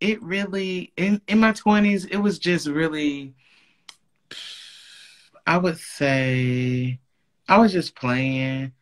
it 0.00 0.22
really 0.22 0.92
in 0.96 1.20
in 1.28 1.40
my 1.40 1.52
twenties 1.52 2.04
it 2.06 2.16
was 2.16 2.38
just 2.38 2.66
really. 2.66 3.34
I 5.46 5.58
would 5.58 5.78
say, 5.78 7.00
I 7.48 7.58
was 7.58 7.72
just 7.72 7.96
playing. 7.96 8.72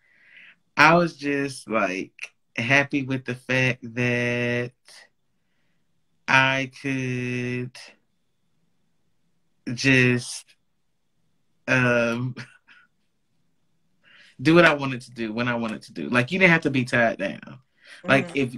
I 0.76 0.94
was 0.94 1.16
just 1.16 1.68
like 1.68 2.12
happy 2.57 3.02
with 3.02 3.24
the 3.24 3.35
fact 3.35 3.81
that 3.94 4.72
I 6.26 6.70
could 6.83 7.76
just 9.74 10.44
um 11.68 12.35
do 14.40 14.54
what 14.54 14.64
I 14.64 14.74
wanted 14.74 15.02
to 15.02 15.11
do 15.11 15.33
when 15.33 15.48
I 15.48 15.54
wanted 15.54 15.83
to 15.83 15.92
do. 15.92 16.09
Like 16.09 16.33
you 16.33 16.38
didn't 16.38 16.52
have 16.52 16.62
to 16.62 16.70
be 16.70 16.85
tied 16.85 17.18
down. 17.18 17.40
Mm-hmm. 17.40 18.09
Like 18.09 18.37
if 18.37 18.57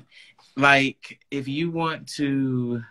like 0.57 1.21
if 1.31 1.49
you 1.49 1.71
want 1.71 2.09
to 2.17 2.83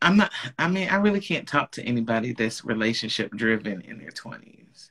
I'm 0.00 0.16
not 0.16 0.32
I 0.58 0.68
mean 0.68 0.88
I 0.88 0.96
really 0.96 1.20
can't 1.20 1.48
talk 1.48 1.72
to 1.72 1.82
anybody 1.82 2.32
that's 2.32 2.64
relationship 2.64 3.32
driven 3.32 3.80
in 3.82 3.98
their 3.98 4.10
20s 4.10 4.90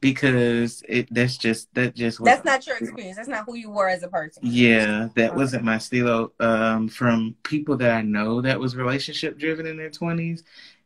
because 0.00 0.82
it 0.88 1.12
that's 1.12 1.36
just 1.36 1.72
that 1.74 1.94
just 1.94 2.22
that's 2.24 2.44
not 2.44 2.66
your 2.66 2.78
experience. 2.78 3.16
That's 3.16 3.28
not 3.28 3.44
who 3.44 3.54
you 3.54 3.70
were 3.70 3.88
as 3.88 4.02
a 4.02 4.08
person. 4.08 4.42
Yeah, 4.44 5.08
that 5.14 5.34
wasn't 5.36 5.64
my 5.64 5.78
stilo. 5.78 6.32
Um, 6.40 6.88
from 6.88 7.36
people 7.42 7.76
that 7.78 7.90
I 7.90 8.02
know 8.02 8.40
that 8.40 8.58
was 8.58 8.76
relationship 8.76 9.38
driven 9.38 9.66
in 9.66 9.76
their 9.76 9.90
twenties, 9.90 10.42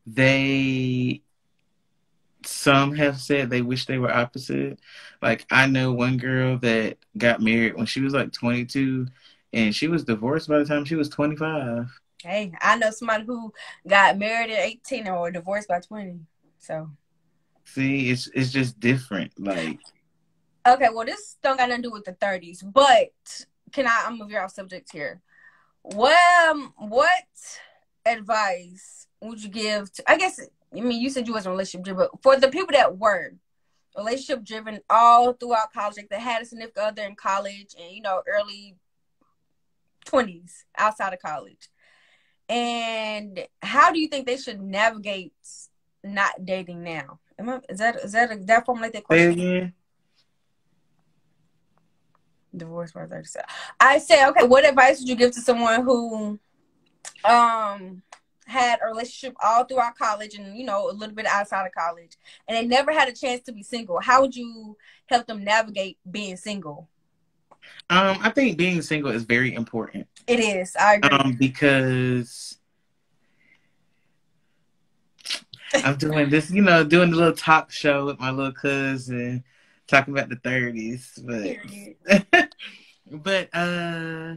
they 0.06 1.22
some 2.46 2.94
have 2.94 3.18
said 3.20 3.48
they 3.48 3.62
wish 3.62 3.86
they 3.86 3.98
were 3.98 4.12
opposite. 4.12 4.78
Like 5.22 5.46
I 5.50 5.66
know 5.66 5.92
one 5.92 6.16
girl 6.16 6.58
that 6.58 6.98
got 7.16 7.40
married 7.40 7.76
when 7.76 7.86
she 7.86 8.00
was 8.00 8.12
like 8.12 8.32
twenty 8.32 8.64
two, 8.64 9.06
and 9.52 9.74
she 9.74 9.88
was 9.88 10.04
divorced 10.04 10.48
by 10.48 10.58
the 10.58 10.64
time 10.64 10.84
she 10.84 10.96
was 10.96 11.08
twenty 11.08 11.36
five. 11.36 11.86
Hey, 12.22 12.52
I 12.60 12.76
know 12.78 12.90
somebody 12.90 13.24
who 13.24 13.52
got 13.86 14.18
married 14.18 14.50
at 14.50 14.60
eighteen 14.60 15.08
or 15.08 15.30
divorced 15.30 15.68
by 15.68 15.80
twenty. 15.80 16.20
So 16.58 16.90
See, 17.64 18.10
it's 18.10 18.28
it's 18.34 18.52
just 18.52 18.78
different. 18.78 19.32
Like 19.38 19.80
Okay, 20.66 20.88
well 20.92 21.06
this 21.06 21.36
don't 21.42 21.58
got 21.58 21.68
nothing 21.68 21.82
to 21.82 21.88
do 21.88 21.92
with 21.92 22.04
the 22.04 22.12
thirties, 22.12 22.62
but 22.62 23.12
can 23.72 23.86
I 23.86 24.04
I'm 24.06 24.18
gonna 24.18 24.28
veer 24.28 24.42
off 24.42 24.52
subject 24.52 24.90
here. 24.92 25.20
What 25.82 26.16
um, 26.50 26.72
what 26.78 27.10
advice 28.06 29.06
would 29.30 29.42
you 29.42 29.48
give 29.48 29.92
to 29.92 30.10
I 30.10 30.16
guess 30.16 30.40
I 30.74 30.80
mean 30.80 31.00
you 31.00 31.10
said 31.10 31.26
you 31.26 31.34
wasn't 31.34 31.52
relationship 31.52 31.84
driven, 31.84 32.08
but 32.12 32.22
for 32.22 32.36
the 32.38 32.48
people 32.48 32.72
that 32.72 32.98
were 32.98 33.32
relationship 33.96 34.44
driven 34.44 34.80
all 34.90 35.32
throughout 35.34 35.72
college, 35.72 35.96
like 35.96 36.08
they 36.08 36.18
had 36.18 36.42
a 36.42 36.44
significant 36.44 36.86
other 36.86 37.02
in 37.02 37.14
college 37.14 37.74
and 37.80 37.94
you 37.94 38.02
know, 38.02 38.22
early 38.26 38.76
twenties 40.04 40.64
outside 40.76 41.12
of 41.12 41.20
college. 41.20 41.68
And 42.48 43.46
how 43.62 43.90
do 43.92 43.98
you 43.98 44.08
think 44.08 44.26
they 44.26 44.36
should 44.36 44.60
navigate 44.60 45.32
not 46.02 46.44
dating 46.44 46.82
now? 46.82 47.20
Am 47.38 47.48
I, 47.48 47.60
is 47.68 47.78
that 47.78 47.96
is 47.96 48.12
that 48.12 48.30
a, 48.30 48.36
that 48.36 48.66
formulate 48.66 48.92
that 48.92 49.04
question? 49.04 49.30
again. 49.32 49.72
Divorce 52.54 52.92
by 52.92 53.06
thirty 53.06 53.26
seven. 53.26 53.48
I 53.80 53.98
say, 53.98 54.26
okay. 54.26 54.46
What 54.46 54.66
advice 54.66 55.00
would 55.00 55.08
you 55.08 55.16
give 55.16 55.32
to 55.32 55.40
someone 55.40 55.82
who, 55.82 56.38
um, 57.24 58.02
had 58.46 58.78
a 58.82 58.86
relationship 58.86 59.34
all 59.42 59.64
throughout 59.64 59.96
college 59.96 60.34
and 60.34 60.56
you 60.56 60.64
know 60.64 60.90
a 60.90 60.92
little 60.92 61.14
bit 61.14 61.26
outside 61.26 61.66
of 61.66 61.72
college, 61.72 62.16
and 62.46 62.56
they 62.56 62.66
never 62.66 62.92
had 62.92 63.08
a 63.08 63.12
chance 63.12 63.42
to 63.42 63.52
be 63.52 63.62
single? 63.62 64.00
How 64.00 64.20
would 64.20 64.36
you 64.36 64.76
help 65.06 65.26
them 65.26 65.44
navigate 65.44 65.98
being 66.10 66.36
single? 66.36 66.88
Um, 67.90 68.18
I 68.20 68.30
think 68.30 68.56
being 68.56 68.82
single 68.82 69.10
is 69.10 69.24
very 69.24 69.54
important. 69.54 70.06
It 70.26 70.40
is. 70.40 70.76
I 70.76 70.94
agree. 70.94 71.10
Um, 71.10 71.36
because 71.38 72.58
I'm 75.74 75.96
doing 75.96 76.30
this, 76.30 76.50
you 76.50 76.62
know, 76.62 76.84
doing 76.84 77.12
a 77.12 77.16
little 77.16 77.34
talk 77.34 77.70
show 77.70 78.06
with 78.06 78.20
my 78.20 78.30
little 78.30 78.52
cousin, 78.52 79.44
talking 79.86 80.16
about 80.16 80.28
the 80.28 80.36
30s. 80.36 81.20
But, 82.06 82.48
but 83.10 83.48
uh, 83.52 84.36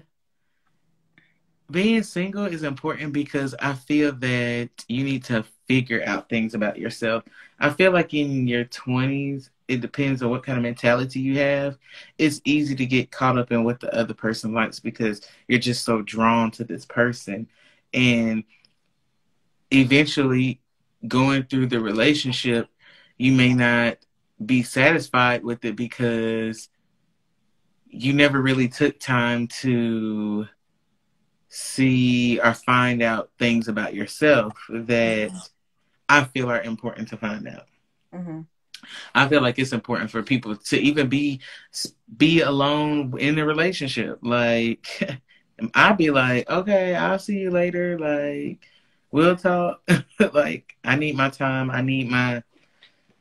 being 1.69 2.03
single 2.03 2.45
is 2.45 2.63
important 2.63 3.13
because 3.13 3.53
I 3.59 3.73
feel 3.73 4.13
that 4.13 4.69
you 4.87 5.03
need 5.03 5.23
to 5.25 5.43
figure 5.67 6.01
out 6.05 6.29
things 6.29 6.53
about 6.53 6.79
yourself. 6.79 7.23
I 7.59 7.69
feel 7.71 7.91
like 7.91 8.13
in 8.13 8.47
your 8.47 8.65
20s, 8.65 9.49
it 9.67 9.81
depends 9.81 10.23
on 10.23 10.29
what 10.29 10.45
kind 10.45 10.57
of 10.57 10.63
mentality 10.63 11.19
you 11.19 11.39
have. 11.39 11.77
It's 12.17 12.39
easy 12.45 12.75
to 12.75 12.85
get 12.85 13.11
caught 13.11 13.37
up 13.37 13.51
in 13.51 13.65
what 13.65 13.81
the 13.81 13.93
other 13.93 14.13
person 14.13 14.53
likes 14.53 14.79
because 14.79 15.21
you're 15.47 15.59
just 15.59 15.83
so 15.83 16.01
drawn 16.01 16.51
to 16.51 16.63
this 16.63 16.85
person. 16.85 17.47
And 17.93 18.45
eventually 19.71 20.61
going 21.07 21.43
through 21.43 21.67
the 21.67 21.81
relationship, 21.81 22.69
you 23.17 23.33
may 23.33 23.53
not 23.53 23.97
be 24.45 24.63
satisfied 24.63 25.43
with 25.43 25.65
it 25.65 25.75
because 25.75 26.69
you 27.87 28.13
never 28.13 28.41
really 28.41 28.69
took 28.69 28.99
time 28.99 29.47
to 29.47 30.47
see 31.49 32.39
or 32.39 32.53
find 32.53 33.01
out 33.01 33.29
things 33.39 33.67
about 33.67 33.93
yourself 33.93 34.53
that 34.69 35.29
mm-hmm. 35.29 35.37
I 36.09 36.23
feel 36.25 36.49
are 36.49 36.61
important 36.61 37.09
to 37.09 37.17
find 37.17 37.47
out. 37.47 37.65
Mm-hmm. 38.13 38.41
I 39.15 39.27
feel 39.27 39.41
like 39.41 39.59
it's 39.59 39.73
important 39.73 40.11
for 40.11 40.21
people 40.23 40.55
to 40.55 40.77
even 40.79 41.09
be 41.09 41.41
be 42.17 42.41
alone 42.41 43.17
in 43.19 43.37
a 43.39 43.45
relationship. 43.45 44.19
Like 44.21 44.87
I'd 45.73 45.97
be 45.97 46.11
like, 46.11 46.49
okay, 46.49 46.95
I'll 46.95 47.19
see 47.19 47.39
you 47.39 47.51
later. 47.51 47.97
Like 47.97 48.59
we'll 49.11 49.35
talk. 49.35 49.81
like 50.33 50.75
I 50.83 50.95
need 50.95 51.15
my 51.15 51.29
time. 51.29 51.71
I 51.71 51.81
need 51.81 52.09
my, 52.09 52.43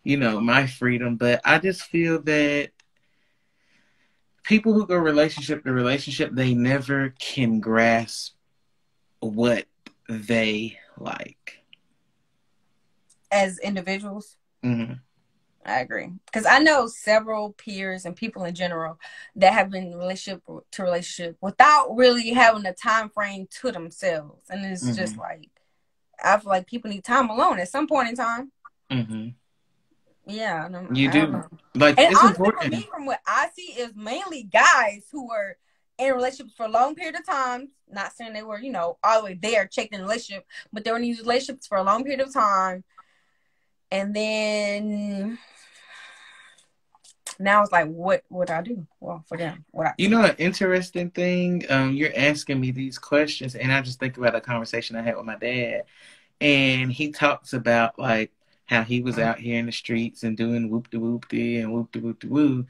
you 0.04 0.16
know, 0.16 0.40
my 0.40 0.66
freedom. 0.66 1.16
But 1.16 1.40
I 1.44 1.58
just 1.58 1.82
feel 1.82 2.20
that 2.22 2.70
people 4.46 4.72
who 4.72 4.86
go 4.86 4.96
relationship 4.96 5.64
to 5.64 5.72
relationship, 5.72 6.30
they 6.32 6.54
never 6.54 7.12
can 7.18 7.60
grasp 7.60 8.34
what 9.20 9.66
they 10.08 10.78
like 10.98 11.58
as 13.30 13.58
individuals. 13.58 14.36
Mm-hmm. 14.64 14.94
I 15.64 15.80
agree 15.80 16.12
because 16.26 16.46
I 16.46 16.60
know 16.60 16.86
several 16.86 17.50
peers 17.52 18.04
and 18.04 18.14
people 18.14 18.44
in 18.44 18.54
general 18.54 19.00
that 19.34 19.52
have 19.52 19.68
been 19.68 19.96
relationship 19.96 20.40
to 20.70 20.82
relationship 20.82 21.36
without 21.40 21.96
really 21.96 22.30
having 22.30 22.64
a 22.66 22.72
time 22.72 23.10
frame 23.10 23.48
to 23.62 23.72
themselves, 23.72 24.44
and 24.48 24.64
it's 24.64 24.84
mm-hmm. 24.84 24.94
just 24.94 25.18
like 25.18 25.50
I 26.22 26.38
feel 26.38 26.50
like 26.50 26.68
people 26.68 26.90
need 26.90 27.02
time 27.02 27.30
alone 27.30 27.58
at 27.58 27.68
some 27.68 27.88
point 27.88 28.10
in 28.10 28.14
time. 28.14 28.52
Mm-hmm. 28.92 29.28
Yeah, 30.26 30.68
you 30.92 31.10
do. 31.10 31.44
Like 31.74 31.98
and 31.98 32.12
it's 32.12 32.22
important. 32.22 32.64
For 32.64 32.70
me, 32.70 32.88
from 32.92 33.06
what 33.06 33.20
I 33.26 33.48
see, 33.54 33.72
is 33.80 33.94
mainly 33.94 34.42
guys 34.42 35.06
who 35.12 35.28
were 35.28 35.56
in 35.98 36.12
relationships 36.12 36.54
for 36.56 36.66
a 36.66 36.70
long 36.70 36.94
period 36.96 37.14
of 37.14 37.24
time. 37.24 37.70
Not 37.88 38.12
saying 38.12 38.32
they 38.32 38.42
were, 38.42 38.58
you 38.58 38.72
know, 38.72 38.98
all 39.04 39.20
the 39.20 39.26
way 39.26 39.38
there, 39.40 39.66
checked 39.68 39.94
in 39.94 40.00
relationship, 40.00 40.44
but 40.72 40.84
they 40.84 40.90
were 40.90 40.96
in 40.96 41.04
these 41.04 41.20
relationships 41.20 41.68
for 41.68 41.78
a 41.78 41.84
long 41.84 42.02
period 42.02 42.20
of 42.20 42.32
time, 42.32 42.82
and 43.92 44.14
then 44.14 45.38
now 47.38 47.62
it's 47.62 47.72
like, 47.72 47.86
what 47.86 48.24
would 48.30 48.50
I 48.50 48.62
do? 48.62 48.86
Well, 48.98 49.22
for 49.28 49.38
them, 49.38 49.64
what 49.70 49.86
I 49.88 49.94
you 49.98 50.08
know, 50.08 50.24
an 50.24 50.34
interesting 50.38 51.10
thing. 51.10 51.64
Um, 51.68 51.92
you're 51.94 52.12
asking 52.16 52.60
me 52.60 52.72
these 52.72 52.98
questions, 52.98 53.54
and 53.54 53.72
I 53.72 53.80
just 53.80 54.00
think 54.00 54.16
about 54.16 54.34
a 54.34 54.40
conversation 54.40 54.96
I 54.96 55.02
had 55.02 55.16
with 55.16 55.26
my 55.26 55.36
dad, 55.36 55.84
and 56.40 56.90
he 56.90 57.12
talks 57.12 57.52
about 57.52 57.96
like 57.96 58.32
how 58.66 58.82
he 58.82 59.00
was 59.00 59.18
out 59.18 59.38
here 59.38 59.58
in 59.58 59.66
the 59.66 59.72
streets 59.72 60.22
and 60.24 60.36
doing 60.36 60.68
whoop 60.68 60.90
de 60.90 60.98
whoop 60.98 61.28
de 61.28 61.58
and 61.58 61.72
whoop 61.72 61.90
de 61.92 62.00
whoop 62.00 62.20
de 62.20 62.28
woo. 62.28 62.66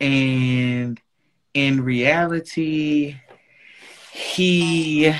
And 0.00 1.00
in 1.54 1.82
reality, 1.82 3.16
he 4.12 5.14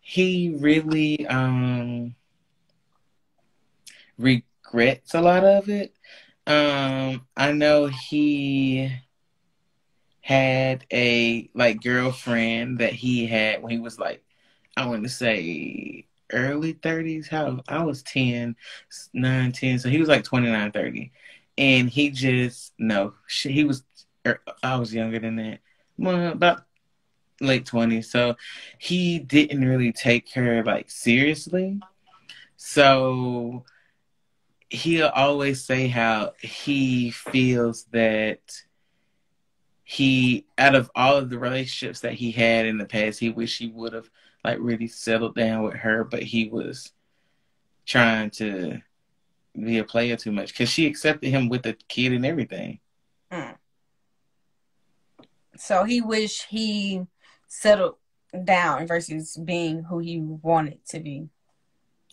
he 0.00 0.54
really 0.58 1.26
um 1.26 2.14
regrets 4.18 5.14
a 5.14 5.20
lot 5.20 5.44
of 5.44 5.68
it. 5.68 5.94
Um 6.46 7.26
I 7.36 7.52
know 7.52 7.86
he 7.86 8.92
had 10.20 10.84
a 10.92 11.48
like 11.54 11.82
girlfriend 11.82 12.78
that 12.78 12.92
he 12.92 13.26
had 13.26 13.62
when 13.62 13.70
he 13.72 13.78
was 13.78 13.98
like 13.98 14.24
I 14.76 14.86
want 14.86 15.04
to 15.04 15.08
say 15.08 16.06
early 16.32 16.74
30s. 16.74 17.28
How 17.28 17.60
I 17.68 17.82
was 17.82 18.02
10, 18.02 18.56
9, 19.12 19.52
10. 19.52 19.78
So 19.78 19.88
he 19.88 19.98
was 19.98 20.08
like 20.08 20.24
29, 20.24 20.72
30. 20.72 21.12
And 21.58 21.90
he 21.90 22.10
just, 22.10 22.72
no, 22.78 23.14
he 23.42 23.64
was, 23.64 23.82
er, 24.26 24.40
I 24.62 24.76
was 24.76 24.94
younger 24.94 25.18
than 25.18 25.36
that. 25.36 25.60
Well, 25.98 26.32
about 26.32 26.64
late 27.40 27.66
20s. 27.66 28.06
So 28.06 28.36
he 28.78 29.18
didn't 29.18 29.64
really 29.64 29.92
take 29.92 30.32
her 30.32 30.64
like 30.64 30.90
seriously. 30.90 31.80
So 32.56 33.64
he'll 34.72 35.08
always 35.08 35.62
say 35.62 35.88
how 35.88 36.32
he 36.40 37.10
feels 37.10 37.84
that 37.92 38.40
he 39.84 40.46
out 40.56 40.74
of 40.74 40.90
all 40.94 41.18
of 41.18 41.28
the 41.28 41.38
relationships 41.38 42.00
that 42.00 42.14
he 42.14 42.30
had 42.30 42.64
in 42.64 42.78
the 42.78 42.86
past 42.86 43.18
he 43.18 43.28
wish 43.28 43.58
he 43.58 43.68
would 43.68 43.92
have 43.92 44.08
like 44.44 44.58
really 44.60 44.88
settled 44.88 45.34
down 45.34 45.62
with 45.62 45.74
her, 45.74 46.04
but 46.04 46.22
he 46.22 46.48
was 46.48 46.92
trying 47.86 48.30
to 48.30 48.80
be 49.54 49.78
a 49.78 49.84
player 49.84 50.16
too 50.16 50.32
much 50.32 50.52
because 50.52 50.68
she 50.68 50.86
accepted 50.86 51.28
him 51.28 51.48
with 51.48 51.62
the 51.62 51.74
kid 51.88 52.12
and 52.12 52.24
everything. 52.24 52.80
Mm. 53.30 53.56
So 55.56 55.84
he 55.84 56.00
wished 56.00 56.46
he 56.48 57.02
settled 57.48 57.96
down 58.44 58.86
versus 58.86 59.36
being 59.36 59.82
who 59.82 59.98
he 59.98 60.20
wanted 60.20 60.84
to 60.86 61.00
be. 61.00 61.28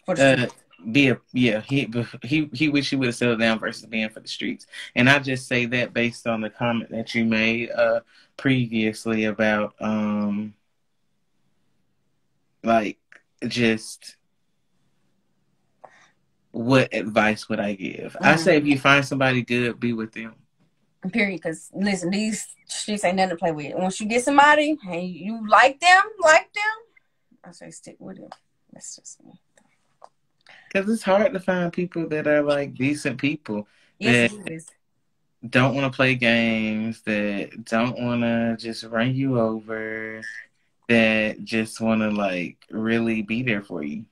For 0.05 0.15
the 0.15 0.43
uh, 0.43 0.47
be 0.91 1.09
a 1.09 1.19
yeah 1.33 1.61
he 1.61 1.91
he 2.23 2.49
he 2.53 2.69
wish 2.69 2.89
he 2.89 2.95
would 2.95 3.07
have 3.07 3.15
settled 3.15 3.39
down 3.39 3.59
versus 3.59 3.85
being 3.85 4.09
for 4.09 4.19
the 4.19 4.27
streets. 4.27 4.67
And 4.95 5.09
I 5.09 5.19
just 5.19 5.47
say 5.47 5.65
that 5.67 5.93
based 5.93 6.27
on 6.27 6.41
the 6.41 6.49
comment 6.49 6.91
that 6.91 7.15
you 7.15 7.25
made 7.25 7.71
uh 7.71 8.01
previously 8.37 9.25
about 9.25 9.75
um 9.79 10.53
like 12.63 12.97
just 13.47 14.17
what 16.51 16.93
advice 16.93 17.47
would 17.49 17.59
I 17.59 17.73
give? 17.73 18.13
Mm-hmm. 18.13 18.25
I 18.25 18.35
say 18.35 18.57
if 18.57 18.65
you 18.65 18.77
find 18.77 19.05
somebody 19.05 19.43
good, 19.43 19.79
be 19.79 19.93
with 19.93 20.13
them. 20.13 20.33
Period. 21.11 21.41
Because 21.41 21.69
listen, 21.73 22.09
these 22.09 22.45
streets 22.65 23.05
ain't 23.05 23.17
nothing 23.17 23.31
to 23.31 23.35
play 23.37 23.51
with. 23.51 23.75
Once 23.75 23.99
you 24.01 24.07
get 24.07 24.23
somebody 24.23 24.77
and 24.89 25.07
you 25.07 25.47
like 25.47 25.79
them, 25.79 26.03
like 26.19 26.51
them, 26.53 27.43
I 27.43 27.51
say 27.51 27.71
stick 27.71 27.95
with 27.99 28.17
them. 28.17 28.29
That's 28.73 28.97
just 28.97 29.23
me. 29.23 29.39
Because 30.67 30.89
it's 30.89 31.03
hard 31.03 31.33
to 31.33 31.39
find 31.39 31.71
people 31.71 32.07
that 32.09 32.27
are 32.27 32.43
like 32.43 32.75
decent 32.75 33.19
people. 33.19 33.67
Yes, 33.97 34.33
is. 34.47 34.69
Don't 35.49 35.73
want 35.73 35.91
to 35.91 35.95
play 35.95 36.15
games. 36.15 37.01
That 37.03 37.63
don't 37.63 37.97
want 37.97 38.21
to 38.21 38.57
just 38.59 38.83
run 38.83 39.15
you 39.15 39.39
over 39.39 40.21
that 40.89 41.43
just 41.43 41.79
want 41.79 42.01
to 42.01 42.09
like 42.09 42.57
really 42.69 43.21
be 43.21 43.43
there 43.43 43.61
for 43.61 43.83
you. 43.83 44.05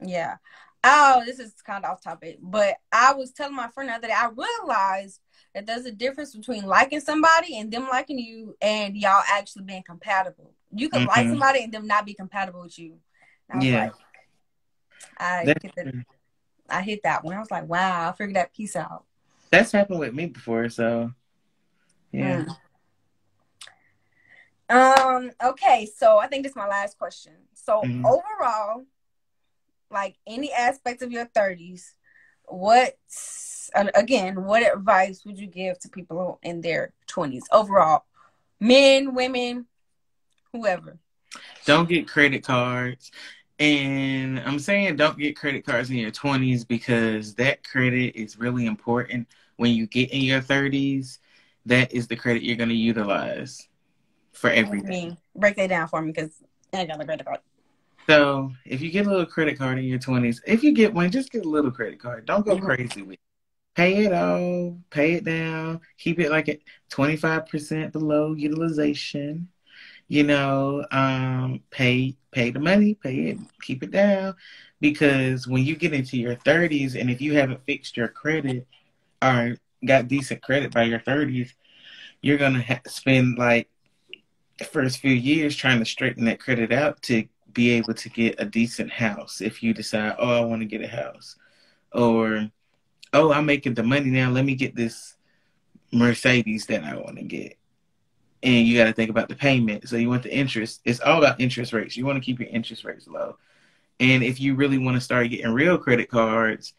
Yeah. 0.00 0.36
Oh, 0.82 1.22
this 1.24 1.38
is 1.38 1.52
kind 1.62 1.84
of 1.84 1.90
off 1.90 2.02
topic, 2.02 2.38
but 2.42 2.76
I 2.92 3.14
was 3.14 3.30
telling 3.30 3.54
my 3.54 3.68
friend 3.68 3.88
the 3.88 3.94
other 3.94 4.08
day, 4.08 4.14
I 4.14 4.28
realized 4.28 5.20
that 5.54 5.66
there's 5.66 5.86
a 5.86 5.92
difference 5.92 6.34
between 6.34 6.64
liking 6.64 7.00
somebody 7.00 7.58
and 7.58 7.70
them 7.70 7.88
liking 7.90 8.18
you 8.18 8.56
and 8.60 8.96
y'all 8.96 9.22
actually 9.30 9.64
being 9.64 9.82
compatible. 9.82 10.52
You 10.74 10.88
can 10.88 11.02
mm-hmm. 11.02 11.08
like 11.08 11.28
somebody 11.28 11.62
and 11.62 11.72
them 11.72 11.86
not 11.86 12.04
be 12.04 12.14
compatible 12.14 12.62
with 12.62 12.78
you. 12.78 12.96
yeah. 13.60 13.84
Like, 13.84 13.92
I 15.18 15.44
hit, 15.44 15.74
the, 15.76 16.04
I 16.68 16.82
hit 16.82 17.02
that 17.04 17.22
one. 17.22 17.36
I 17.36 17.40
was 17.40 17.50
like, 17.50 17.68
wow, 17.68 18.08
I 18.08 18.12
figured 18.12 18.36
that 18.36 18.54
piece 18.54 18.76
out. 18.76 19.04
That's 19.50 19.72
happened 19.72 20.00
with 20.00 20.14
me 20.14 20.26
before, 20.26 20.68
so 20.70 21.12
yeah. 22.12 22.44
Mm. 22.44 22.56
Um, 24.74 25.30
okay, 25.42 25.86
so 25.96 26.18
I 26.18 26.26
think 26.26 26.42
this 26.42 26.50
is 26.50 26.56
my 26.56 26.66
last 26.66 26.98
question. 26.98 27.34
So 27.54 27.82
mm-hmm. 27.82 28.04
overall, 28.04 28.84
like 29.90 30.16
any 30.26 30.52
aspect 30.52 31.02
of 31.02 31.12
your 31.12 31.26
thirties, 31.26 31.94
what 32.46 32.96
again, 33.94 34.44
what 34.44 34.62
advice 34.62 35.24
would 35.24 35.38
you 35.38 35.46
give 35.46 35.78
to 35.80 35.88
people 35.88 36.40
in 36.42 36.60
their 36.60 36.92
twenties 37.06 37.44
overall? 37.52 38.04
Men, 38.58 39.14
women, 39.14 39.66
whoever. 40.52 40.98
Don't 41.64 41.88
get 41.88 42.08
credit 42.08 42.42
cards. 42.44 43.12
And 43.60 44.40
I'm 44.40 44.58
saying 44.58 44.96
don't 44.96 45.18
get 45.18 45.36
credit 45.36 45.64
cards 45.64 45.88
in 45.88 45.96
your 45.96 46.10
20s 46.10 46.66
because 46.66 47.34
that 47.34 47.62
credit 47.62 48.16
is 48.16 48.36
really 48.36 48.66
important 48.66 49.28
when 49.56 49.72
you 49.72 49.86
get 49.86 50.10
in 50.10 50.22
your 50.22 50.40
30s. 50.40 51.18
That 51.66 51.92
is 51.92 52.08
the 52.08 52.16
credit 52.16 52.42
you're 52.42 52.56
going 52.56 52.70
to 52.70 52.74
utilize 52.74 53.68
for 54.34 54.50
everything. 54.50 55.16
Break 55.34 55.56
that 55.56 55.68
down 55.68 55.88
for 55.88 56.02
me 56.02 56.12
because 56.12 56.42
I 56.72 56.84
got 56.84 57.00
a 57.00 57.04
credit 57.04 57.26
card. 57.26 57.40
So 58.06 58.52
if 58.66 58.82
you 58.82 58.90
get 58.90 59.06
a 59.06 59.10
little 59.10 59.26
credit 59.26 59.58
card 59.58 59.78
in 59.78 59.84
your 59.84 59.98
twenties, 59.98 60.42
if 60.46 60.62
you 60.62 60.72
get 60.72 60.92
one, 60.92 61.10
just 61.10 61.32
get 61.32 61.46
a 61.46 61.48
little 61.48 61.70
credit 61.70 61.98
card. 61.98 62.26
Don't 62.26 62.44
go 62.44 62.56
mm-hmm. 62.56 62.66
crazy 62.66 63.02
with 63.02 63.14
it. 63.14 63.20
Pay 63.74 64.04
it 64.04 64.12
off, 64.12 64.74
pay 64.90 65.14
it 65.14 65.24
down, 65.24 65.80
keep 65.98 66.20
it 66.20 66.30
like 66.30 66.48
at 66.48 66.58
twenty 66.90 67.16
five 67.16 67.46
percent 67.46 67.92
below 67.92 68.34
utilization. 68.34 69.48
You 70.06 70.22
know, 70.24 70.84
um, 70.90 71.62
pay 71.70 72.16
pay 72.30 72.50
the 72.50 72.60
money, 72.60 72.94
pay 72.94 73.30
it, 73.30 73.38
keep 73.62 73.82
it 73.82 73.90
down. 73.90 74.34
Because 74.80 75.48
when 75.48 75.64
you 75.64 75.74
get 75.76 75.94
into 75.94 76.18
your 76.18 76.34
thirties 76.34 76.94
and 76.94 77.10
if 77.10 77.20
you 77.20 77.34
haven't 77.34 77.64
fixed 77.64 77.96
your 77.96 78.08
credit 78.08 78.66
or 79.22 79.56
got 79.84 80.08
decent 80.08 80.42
credit 80.42 80.72
by 80.72 80.82
your 80.82 81.00
thirties, 81.00 81.54
you're 82.20 82.38
gonna 82.38 82.62
ha- 82.62 82.80
spend 82.86 83.38
like 83.38 83.68
first 84.62 84.98
few 84.98 85.12
years 85.12 85.56
trying 85.56 85.80
to 85.80 85.84
straighten 85.84 86.26
that 86.26 86.40
credit 86.40 86.72
out 86.72 87.02
to 87.02 87.24
be 87.52 87.70
able 87.70 87.94
to 87.94 88.08
get 88.08 88.36
a 88.38 88.44
decent 88.44 88.90
house 88.90 89.40
if 89.40 89.62
you 89.62 89.72
decide, 89.74 90.16
oh, 90.18 90.42
I 90.42 90.44
want 90.44 90.62
to 90.62 90.66
get 90.66 90.82
a 90.82 90.88
house. 90.88 91.36
Or, 91.92 92.50
oh, 93.12 93.32
I'm 93.32 93.46
making 93.46 93.74
the 93.74 93.82
money 93.82 94.10
now. 94.10 94.30
Let 94.30 94.44
me 94.44 94.54
get 94.54 94.76
this 94.76 95.16
Mercedes 95.92 96.66
that 96.66 96.84
I 96.84 96.96
want 96.96 97.16
to 97.16 97.24
get. 97.24 97.56
And 98.42 98.66
you 98.66 98.76
got 98.76 98.84
to 98.84 98.92
think 98.92 99.10
about 99.10 99.28
the 99.28 99.36
payment. 99.36 99.88
So 99.88 99.96
you 99.96 100.08
want 100.08 100.24
the 100.24 100.34
interest. 100.34 100.82
It's 100.84 101.00
all 101.00 101.18
about 101.18 101.40
interest 101.40 101.72
rates. 101.72 101.96
You 101.96 102.04
want 102.04 102.16
to 102.16 102.24
keep 102.24 102.38
your 102.38 102.48
interest 102.50 102.84
rates 102.84 103.08
low. 103.08 103.38
And 104.00 104.22
if 104.22 104.40
you 104.40 104.54
really 104.54 104.78
want 104.78 104.96
to 104.96 105.00
start 105.00 105.30
getting 105.30 105.52
real 105.52 105.78
credit 105.78 106.10
cards, 106.10 106.74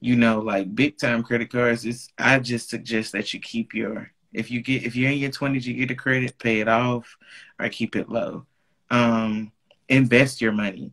you 0.00 0.16
know, 0.16 0.40
like 0.40 0.74
big 0.74 0.98
time 0.98 1.22
credit 1.22 1.50
cards, 1.50 1.84
it's 1.84 2.08
I 2.18 2.38
just 2.40 2.68
suggest 2.68 3.12
that 3.12 3.32
you 3.32 3.40
keep 3.40 3.72
your 3.72 4.10
if 4.36 4.50
you 4.50 4.60
get 4.60 4.84
if 4.84 4.94
you're 4.94 5.10
in 5.10 5.18
your 5.18 5.30
twenties, 5.30 5.66
you 5.66 5.74
get 5.74 5.90
a 5.90 5.94
credit, 5.94 6.38
pay 6.38 6.60
it 6.60 6.68
off, 6.68 7.16
or 7.58 7.68
keep 7.70 7.96
it 7.96 8.10
low. 8.10 8.44
Um, 8.90 9.50
invest 9.88 10.42
your 10.42 10.52
money. 10.52 10.92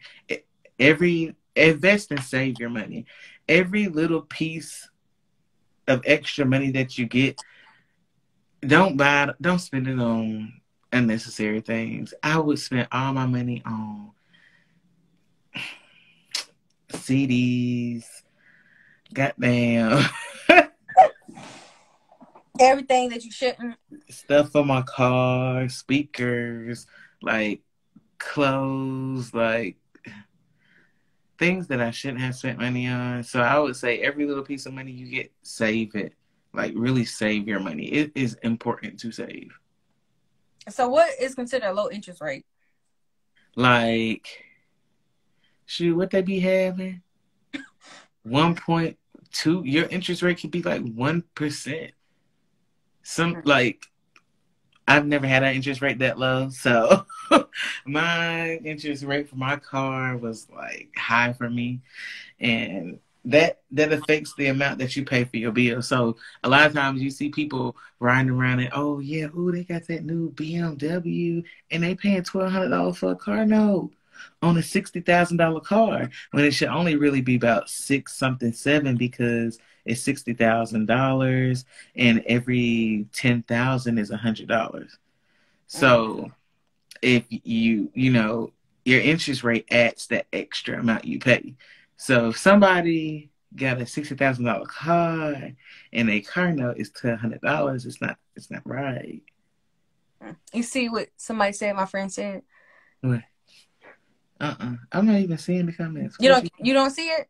Every 0.80 1.36
invest 1.56 2.12
and 2.12 2.24
save 2.24 2.60
your 2.60 2.70
money. 2.70 3.06
Every 3.48 3.88
little 3.88 4.22
piece 4.22 4.90
of 5.88 6.02
extra 6.06 6.46
money 6.46 6.72
that 6.72 6.98
you 6.98 7.06
get, 7.06 7.42
don't 8.62 8.96
buy, 8.96 9.34
don't 9.42 9.60
spend 9.60 9.90
it 9.90 10.00
on 10.00 10.54
unnecessary 10.94 11.60
things. 11.60 12.14
I 12.24 12.40
would 12.40 12.60
spend 12.60 12.88
all 12.94 13.12
my 13.12 13.26
money 13.26 13.62
on 13.66 14.12
CDs. 16.94 18.06
Goddamn. 19.14 20.06
everything 22.60 23.10
that 23.10 23.24
you 23.24 23.32
shouldn't. 23.32 23.76
Stuff 24.10 24.52
for 24.52 24.66
my 24.66 24.82
car, 24.84 25.68
speakers, 25.70 26.88
like 27.22 27.62
clothes, 28.18 29.34
like 29.34 29.78
things 31.38 31.68
that 31.68 31.82
I 31.82 31.92
shouldn't 31.92 32.22
have 32.22 32.36
spent 32.36 32.60
money 32.60 32.88
on. 32.88 33.24
So 33.24 33.42
I 33.42 33.58
would 33.60 33.76
say 33.76 34.00
every 34.00 34.26
little 34.26 34.44
piece 34.44 34.66
of 34.66 34.74
money 34.74 34.92
you 34.92 35.08
get, 35.08 35.32
save 35.42 35.96
it. 35.96 36.14
Like 36.54 36.74
really 36.76 37.06
save 37.06 37.48
your 37.48 37.60
money. 37.60 37.86
It 37.86 38.12
is 38.16 38.36
important 38.44 39.00
to 39.00 39.12
save. 39.12 39.52
So 40.70 40.88
what 40.88 41.10
is 41.20 41.36
considered 41.36 41.68
a 41.70 41.74
low 41.74 41.90
interest 41.90 42.22
rate? 42.22 42.46
Like 43.56 44.28
shoot, 45.66 45.96
what 45.96 46.12
they 46.12 46.22
be 46.22 46.40
having? 46.40 47.02
One 48.24 48.56
point 48.56 48.98
two 49.32 49.64
your 49.66 49.86
interest 49.88 50.22
rate 50.22 50.40
could 50.40 50.52
be 50.52 50.62
like 50.62 50.84
one 50.94 51.24
percent 51.34 51.92
some 53.04 53.36
mm-hmm. 53.36 53.48
like 53.48 53.86
I've 54.88 55.06
never 55.06 55.28
had 55.28 55.44
an 55.44 55.56
interest 55.56 55.82
rate 55.82 56.00
that 56.00 56.20
low, 56.20 56.50
so 56.50 57.06
my 57.86 58.56
interest 58.58 59.04
rate 59.04 59.30
for 59.30 59.38
my 59.38 59.56
car 59.56 60.18
was 60.18 60.48
like 60.54 60.90
high 60.98 61.34
for 61.34 61.50
me, 61.50 61.82
and 62.40 63.00
that 63.26 63.62
that 63.72 63.94
affects 63.94 64.34
the 64.36 64.48
amount 64.48 64.80
that 64.80 64.96
you 64.96 65.06
pay 65.06 65.24
for 65.24 65.38
your 65.38 65.52
bill. 65.52 65.82
So 65.82 66.18
a 66.44 66.50
lot 66.50 66.66
of 66.66 66.74
times 66.74 67.02
you 67.02 67.10
see 67.10 67.30
people 67.30 67.78
riding 68.00 68.32
around 68.32 68.60
and 68.60 68.70
oh 68.74 69.00
yeah, 69.00 69.28
oh 69.36 69.52
they 69.52 69.64
got 69.64 69.88
that 69.88 70.04
new 70.04 70.32
BMW 70.32 71.44
and 71.72 71.84
they 71.84 71.96
paying 71.96 72.24
twelve 72.24 72.52
hundred 72.52 72.70
dollars 72.70 72.98
for 72.98 73.12
a 73.12 73.16
car? 73.16 73.46
Note 73.46 73.92
on 74.42 74.58
a 74.58 74.64
sixty 74.64 75.02
thousand 75.02 75.38
dollar 75.38 75.60
car 75.60 76.10
when 76.32 76.46
it 76.46 76.52
should 76.52 76.70
only 76.70 76.96
really 76.96 77.22
be 77.22 77.36
about 77.36 77.70
six 77.70 78.16
something 78.16 78.54
seven 78.54 78.96
because 78.96 79.60
it's 79.86 80.02
sixty 80.02 80.34
thousand 80.34 80.86
dollars 80.86 81.66
and 81.96 82.24
every 82.26 83.08
ten 83.14 83.44
thousand 83.44 83.98
is 83.98 84.12
a 84.12 84.18
hundred 84.18 84.48
dollars. 84.48 84.98
So 85.68 86.32
if 87.02 87.26
you 87.30 87.92
you 87.94 88.12
know 88.12 88.52
your 88.86 89.02
interest 89.02 89.44
rate 89.44 89.66
adds 89.72 90.08
that 90.08 90.28
extra 90.34 90.80
amount 90.80 91.06
you 91.06 91.20
pay. 91.20 91.56
So 91.98 92.30
if 92.30 92.38
somebody 92.38 93.30
got 93.56 93.82
a 93.82 93.86
sixty 93.86 94.16
thousand 94.16 94.46
dollar 94.46 94.66
car 94.66 95.36
and 95.92 96.10
a 96.10 96.22
car 96.22 96.52
note 96.52 96.78
is 96.78 96.90
two 96.90 97.16
hundred 97.16 97.42
dollars, 97.42 97.86
it's 97.86 98.02
not 98.02 98.18
it's 98.36 98.52
not 98.52 98.62
right. 98.66 99.22
You 100.54 100.64
see 100.64 100.90
what 100.90 101.10
somebody 101.18 101.54
said? 101.54 101.76
My 101.76 101.86
friend 101.86 102.12
said. 102.12 102.44
What? 103.02 103.22
Uh 104.40 104.56
uh-uh. 104.60 104.66
uh. 104.66 104.76
i 104.92 105.00
am 105.00 105.06
not 105.06 105.20
even 105.20 105.38
seeing 105.38 105.66
the 105.66 105.74
comments. 105.74 106.18
You 106.20 106.30
don't 106.30 106.50
you 106.60 106.74
don't 106.74 106.92
see 106.92 107.08
it? 107.08 107.28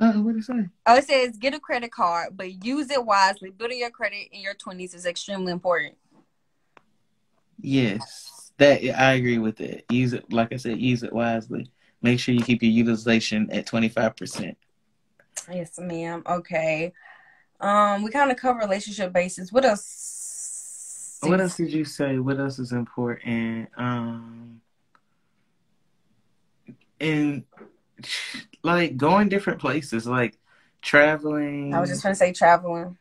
Uh 0.00 0.04
uh-uh, 0.04 0.22
what 0.22 0.36
it 0.36 0.44
say? 0.44 0.68
Oh, 0.86 0.96
it 0.96 1.04
says 1.04 1.36
get 1.36 1.54
a 1.54 1.60
credit 1.60 1.92
card, 1.92 2.36
but 2.36 2.64
use 2.64 2.90
it 2.90 3.04
wisely. 3.04 3.50
Building 3.50 3.78
your 3.78 3.90
credit 3.90 4.28
in 4.32 4.40
your 4.40 4.54
twenties 4.54 4.94
is 4.94 5.06
extremely 5.06 5.52
important. 5.52 5.96
Yes, 7.60 8.52
that 8.56 8.82
I 8.98 9.12
agree 9.12 9.38
with 9.38 9.60
it. 9.60 9.84
Use 9.90 10.14
it, 10.14 10.32
like 10.32 10.52
I 10.52 10.56
said, 10.56 10.80
use 10.80 11.02
it 11.02 11.12
wisely 11.12 11.70
make 12.02 12.20
sure 12.20 12.34
you 12.34 12.42
keep 12.42 12.62
your 12.62 12.72
utilization 12.72 13.50
at 13.50 13.66
25%. 13.66 14.54
Yes, 15.52 15.78
ma'am. 15.78 16.22
Okay. 16.26 16.92
Um, 17.60 18.02
we 18.02 18.10
kind 18.10 18.30
of 18.30 18.36
cover 18.36 18.58
relationship 18.58 19.12
basis. 19.12 19.52
What 19.52 19.64
else? 19.64 21.18
What 21.22 21.40
else 21.40 21.56
did 21.56 21.72
you 21.72 21.84
say? 21.84 22.18
What 22.18 22.38
else 22.38 22.58
is 22.58 22.72
important? 22.72 23.68
Um, 23.76 24.60
and 27.00 27.44
like 28.62 28.96
going 28.96 29.28
different 29.28 29.60
places, 29.60 30.06
like 30.06 30.38
traveling. 30.82 31.74
I 31.74 31.80
was 31.80 31.90
just 31.90 32.02
gonna 32.02 32.14
say 32.14 32.32
traveling. 32.32 32.98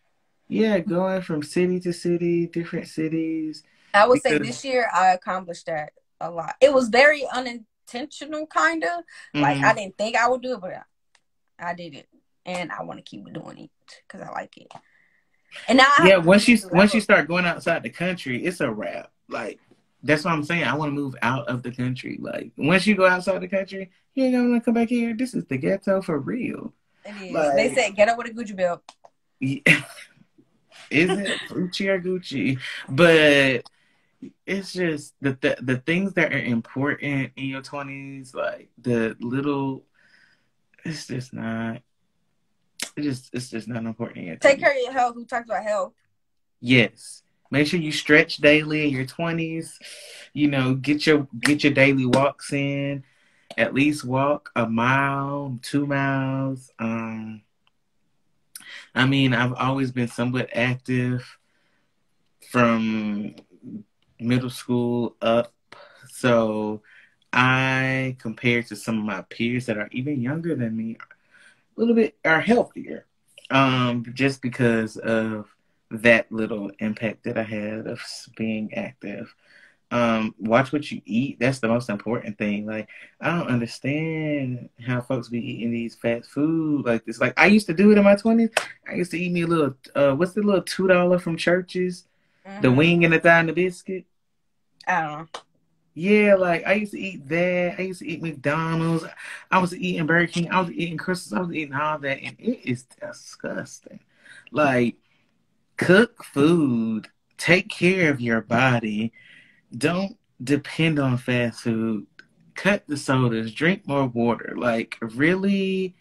Yeah, 0.47 0.79
going 0.79 1.21
from 1.21 1.43
city 1.43 1.79
to 1.81 1.93
city, 1.93 2.47
different 2.47 2.87
cities. 2.87 3.63
I 3.93 4.07
would 4.07 4.21
because... 4.23 4.39
say 4.39 4.45
this 4.45 4.65
year 4.65 4.89
I 4.93 5.09
accomplished 5.09 5.67
that 5.67 5.91
a 6.19 6.29
lot. 6.29 6.55
It 6.61 6.73
was 6.73 6.89
very 6.89 7.25
unintentional, 7.31 8.47
kind 8.47 8.83
of. 8.83 8.89
Mm-hmm. 8.89 9.41
Like 9.41 9.57
I 9.57 9.61
mm-hmm. 9.61 9.77
didn't 9.77 9.97
think 9.97 10.15
I 10.15 10.27
would 10.27 10.41
do 10.41 10.53
it, 10.53 10.61
but 10.61 10.73
I, 10.73 11.71
I 11.71 11.73
did 11.73 11.95
it, 11.95 12.07
and 12.45 12.71
I 12.71 12.83
want 12.83 12.99
to 12.99 13.03
keep 13.03 13.31
doing 13.33 13.57
it 13.57 13.71
because 14.07 14.27
I 14.27 14.31
like 14.31 14.57
it. 14.57 14.71
And 15.67 15.77
now, 15.77 15.87
yeah, 16.03 16.17
once 16.17 16.47
you 16.47 16.59
once 16.71 16.93
you 16.93 17.01
start 17.01 17.27
going 17.27 17.45
outside 17.45 17.83
the 17.83 17.89
country, 17.89 18.43
it's 18.45 18.61
a 18.61 18.71
wrap. 18.71 19.11
Like 19.27 19.59
that's 20.03 20.23
what 20.23 20.33
I'm 20.33 20.43
saying. 20.43 20.63
I 20.63 20.75
want 20.75 20.89
to 20.89 20.95
move 20.95 21.15
out 21.21 21.47
of 21.47 21.63
the 21.63 21.71
country. 21.71 22.17
Like 22.21 22.51
once 22.57 22.87
you 22.87 22.95
go 22.95 23.05
outside 23.05 23.41
the 23.41 23.47
country, 23.47 23.91
you 24.13 24.25
ain't 24.25 24.33
gonna 24.33 24.61
come 24.61 24.73
back 24.73 24.89
here. 24.89 25.15
This 25.15 25.33
is 25.33 25.45
the 25.45 25.57
ghetto 25.57 26.01
for 26.01 26.19
real. 26.19 26.73
It 27.05 27.15
is. 27.21 27.31
Like, 27.31 27.55
they 27.55 27.73
said 27.73 27.95
get 27.95 28.09
up 28.09 28.17
with 28.17 28.27
a 28.27 28.31
Gucci 28.31 28.55
belt. 28.55 28.81
Yeah. 29.39 29.59
is 30.89 31.09
it 31.09 31.39
Gucci 31.49 31.87
or 31.87 31.99
Gucci? 31.99 32.59
But 32.87 33.69
it's 34.45 34.73
just 34.73 35.13
the, 35.21 35.37
the 35.41 35.57
the 35.61 35.77
things 35.77 36.13
that 36.13 36.33
are 36.33 36.39
important 36.39 37.31
in 37.35 37.45
your 37.45 37.61
twenties, 37.61 38.33
like 38.33 38.69
the 38.81 39.15
little. 39.19 39.83
It's 40.85 41.07
just 41.07 41.33
not. 41.33 41.81
It 42.95 43.01
just 43.01 43.29
it's 43.33 43.49
just 43.49 43.67
not 43.67 43.83
important 43.83 44.25
yet. 44.25 44.41
Take 44.41 44.59
care 44.59 44.71
of 44.71 44.77
your 44.77 44.93
health. 44.93 45.15
Who 45.15 45.25
talks 45.25 45.45
about 45.45 45.63
health? 45.63 45.93
Yes. 46.61 47.23
Make 47.51 47.67
sure 47.67 47.79
you 47.79 47.91
stretch 47.91 48.37
daily 48.37 48.87
in 48.87 48.93
your 48.93 49.05
twenties. 49.05 49.79
You 50.33 50.47
know, 50.47 50.75
get 50.75 51.07
your 51.07 51.27
get 51.39 51.63
your 51.63 51.73
daily 51.73 52.05
walks 52.05 52.53
in. 52.53 53.03
At 53.57 53.73
least 53.73 54.05
walk 54.05 54.51
a 54.55 54.69
mile, 54.69 55.57
two 55.61 55.87
miles. 55.87 56.71
Um, 56.77 57.41
I 58.93 59.05
mean, 59.05 59.33
I've 59.33 59.53
always 59.53 59.91
been 59.91 60.07
somewhat 60.07 60.49
active 60.53 61.37
from 62.51 63.35
middle 64.19 64.49
school 64.49 65.15
up. 65.21 65.53
So 66.11 66.81
I, 67.33 68.15
compared 68.19 68.67
to 68.67 68.75
some 68.75 68.99
of 68.99 69.05
my 69.05 69.21
peers 69.23 69.65
that 69.65 69.77
are 69.77 69.89
even 69.91 70.21
younger 70.21 70.55
than 70.55 70.75
me, 70.77 70.97
a 71.75 71.79
little 71.79 71.95
bit 71.95 72.17
are 72.23 72.41
healthier. 72.41 73.05
Um, 73.49 74.05
just 74.13 74.41
because 74.41 74.97
of 74.97 75.47
that 75.91 76.31
little 76.31 76.71
impact 76.79 77.23
that 77.23 77.37
I 77.37 77.43
had 77.43 77.87
of 77.87 78.01
being 78.35 78.73
active. 78.73 79.33
Um, 79.91 80.35
watch 80.37 80.71
what 80.71 80.91
you 80.91 81.01
eat. 81.05 81.39
That's 81.39 81.59
the 81.59 81.67
most 81.67 81.89
important 81.89 82.37
thing. 82.37 82.67
Like, 82.67 82.89
I 83.19 83.35
don't 83.35 83.47
understand 83.47 84.69
how 84.85 85.01
folks 85.01 85.29
be 85.29 85.39
eating 85.39 85.71
these 85.71 85.95
fast 85.95 86.29
food 86.29 86.85
like 86.85 87.05
this. 87.05 87.19
Like, 87.19 87.33
I 87.39 87.47
used 87.47 87.65
to 87.67 87.73
do 87.73 87.91
it 87.91 87.97
in 87.97 88.03
my 88.03 88.15
twenties. 88.15 88.51
I 88.87 88.93
used 88.93 89.11
to 89.11 89.19
eat 89.19 89.31
me 89.31 89.41
a 89.41 89.47
little. 89.47 89.75
Uh, 89.95 90.13
what's 90.13 90.33
the 90.33 90.43
little 90.43 90.61
two 90.61 90.87
dollar 90.87 91.17
from 91.17 91.37
Church's? 91.37 92.05
Mm-hmm. 92.47 92.61
The 92.61 92.71
wing 92.71 93.03
and 93.03 93.13
the 93.13 93.19
thigh 93.19 93.39
and 93.39 93.49
the 93.49 93.53
biscuit. 93.53 94.05
I 94.87 95.01
don't 95.01 95.11
know. 95.11 95.27
Yeah, 95.95 96.35
like 96.35 96.65
I 96.67 96.73
used 96.73 96.93
to 96.93 96.99
eat 96.99 97.27
that. 97.27 97.75
I 97.79 97.81
used 97.81 97.99
to 97.99 98.07
eat 98.07 98.21
McDonald's. 98.21 99.05
I 99.49 99.57
was 99.57 99.75
eating 99.75 100.05
Burger 100.05 100.31
King. 100.31 100.51
I 100.51 100.61
was 100.61 100.71
eating 100.71 100.97
Krystal's. 100.97 101.33
I 101.33 101.39
was 101.39 101.51
eating 101.51 101.73
all 101.73 101.97
that, 101.97 102.19
and 102.21 102.35
it 102.39 102.59
is 102.63 102.83
disgusting. 102.83 103.99
Like, 104.51 104.97
cook 105.79 106.23
food. 106.23 107.07
Take 107.37 107.69
care 107.69 108.11
of 108.11 108.21
your 108.21 108.41
body. 108.41 109.13
Don't 109.75 110.17
depend 110.43 110.99
on 110.99 111.17
fast 111.17 111.61
food. 111.61 112.05
Cut 112.53 112.85
the 112.87 112.97
sodas. 112.97 113.53
Drink 113.53 113.87
more 113.87 114.05
water. 114.05 114.53
Like, 114.57 114.97
really 115.01 115.95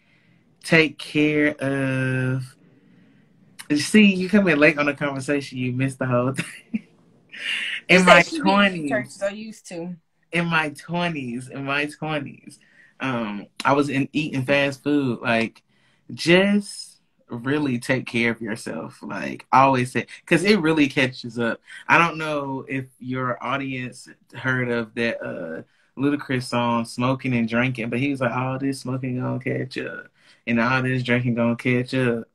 take 0.63 0.99
care 0.99 1.55
of. 1.59 2.55
See, 3.73 4.13
you 4.13 4.27
come 4.27 4.47
in 4.47 4.59
late 4.59 4.77
on 4.77 4.87
the 4.87 4.93
conversation. 4.93 5.57
You 5.57 5.71
missed 5.71 5.99
the 5.99 6.07
whole 6.07 6.33
thing 6.33 6.87
in 7.87 8.03
my 8.03 8.21
twenties. 8.21 9.21
are 9.21 9.31
used 9.31 9.67
to. 9.69 9.95
In 10.31 10.45
my 10.45 10.69
twenties, 10.69 11.47
in 11.47 11.63
my 11.63 11.85
twenties, 11.85 12.59
um, 12.99 13.47
I 13.63 13.73
was 13.73 13.89
in 13.89 14.09
eating 14.11 14.45
fast 14.45 14.83
food. 14.83 15.21
Like, 15.21 15.63
just 16.13 16.88
really 17.29 17.79
take 17.79 18.05
care 18.05 18.31
of 18.31 18.41
yourself. 18.41 18.99
Like, 19.01 19.45
I 19.51 19.61
always 19.61 19.91
say, 19.91 20.07
because 20.21 20.43
it 20.43 20.59
really 20.59 20.87
catches 20.87 21.37
up. 21.39 21.61
I 21.87 21.97
don't 21.97 22.17
know 22.17 22.65
if 22.67 22.85
your 22.99 23.41
audience 23.43 24.07
heard 24.33 24.69
of 24.69 24.93
that 24.95 25.21
uh 25.21 25.61
Ludacris 25.99 26.43
song 26.43 26.85
"Smoking 26.85 27.33
and 27.33 27.47
Drinking," 27.47 27.89
but 27.89 27.99
he 27.99 28.09
was 28.09 28.21
like, 28.21 28.31
"All 28.31 28.57
this 28.57 28.81
smoking 28.81 29.19
gonna 29.19 29.39
catch 29.39 29.77
up, 29.77 30.07
and 30.47 30.59
all 30.59 30.81
this 30.81 31.03
drinking 31.03 31.35
gonna 31.35 31.55
catch 31.55 31.93
up." 31.93 32.25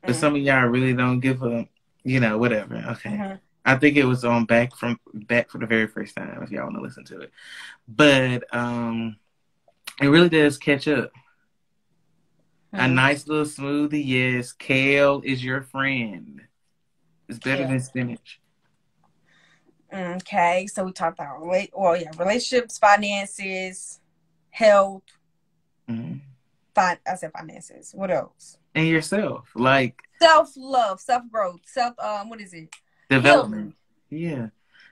But 0.00 0.10
mm-hmm. 0.10 0.20
some 0.20 0.34
of 0.34 0.42
y'all 0.42 0.66
really 0.66 0.92
don't 0.92 1.20
give 1.20 1.42
a, 1.42 1.68
you 2.04 2.20
know, 2.20 2.38
whatever. 2.38 2.76
Okay. 2.76 3.10
Mm-hmm. 3.10 3.36
I 3.64 3.76
think 3.76 3.96
it 3.96 4.04
was 4.04 4.24
on 4.24 4.44
back 4.44 4.76
from 4.76 4.98
back 5.12 5.50
for 5.50 5.58
the 5.58 5.66
very 5.66 5.88
first 5.88 6.14
time 6.14 6.40
if 6.42 6.50
y'all 6.50 6.64
want 6.64 6.76
to 6.76 6.82
listen 6.82 7.04
to 7.06 7.20
it. 7.20 7.32
But 7.88 8.54
um 8.54 9.16
it 10.00 10.06
really 10.08 10.28
does 10.28 10.58
catch 10.58 10.88
up. 10.88 11.10
Mm-hmm. 12.74 12.84
A 12.84 12.88
nice 12.88 13.26
little 13.26 13.44
smoothie, 13.44 14.02
yes. 14.04 14.52
Kale 14.52 15.22
is 15.24 15.44
your 15.44 15.62
friend. 15.62 16.42
It's 17.28 17.38
better 17.38 17.62
yeah. 17.62 17.68
than 17.68 17.80
spinach. 17.80 18.40
Okay, 19.92 20.66
so 20.66 20.84
we 20.84 20.92
talked 20.92 21.18
about 21.18 21.44
well, 21.44 21.96
yeah, 21.96 22.10
relationships, 22.18 22.78
finances, 22.78 24.00
health. 24.50 25.02
Mm-hmm. 25.88 26.18
Fin- 26.74 26.98
I 27.06 27.14
said 27.14 27.32
finances. 27.32 27.92
What 27.94 28.10
else? 28.10 28.58
And 28.74 28.88
yourself, 28.88 29.48
like 29.54 29.96
self 30.20 30.52
love, 30.56 31.00
self 31.00 31.22
growth, 31.30 31.60
self 31.64 31.98
um, 31.98 32.28
what 32.28 32.40
is 32.40 32.52
it? 32.52 32.74
development. 33.08 33.74
Yeah. 34.10 34.48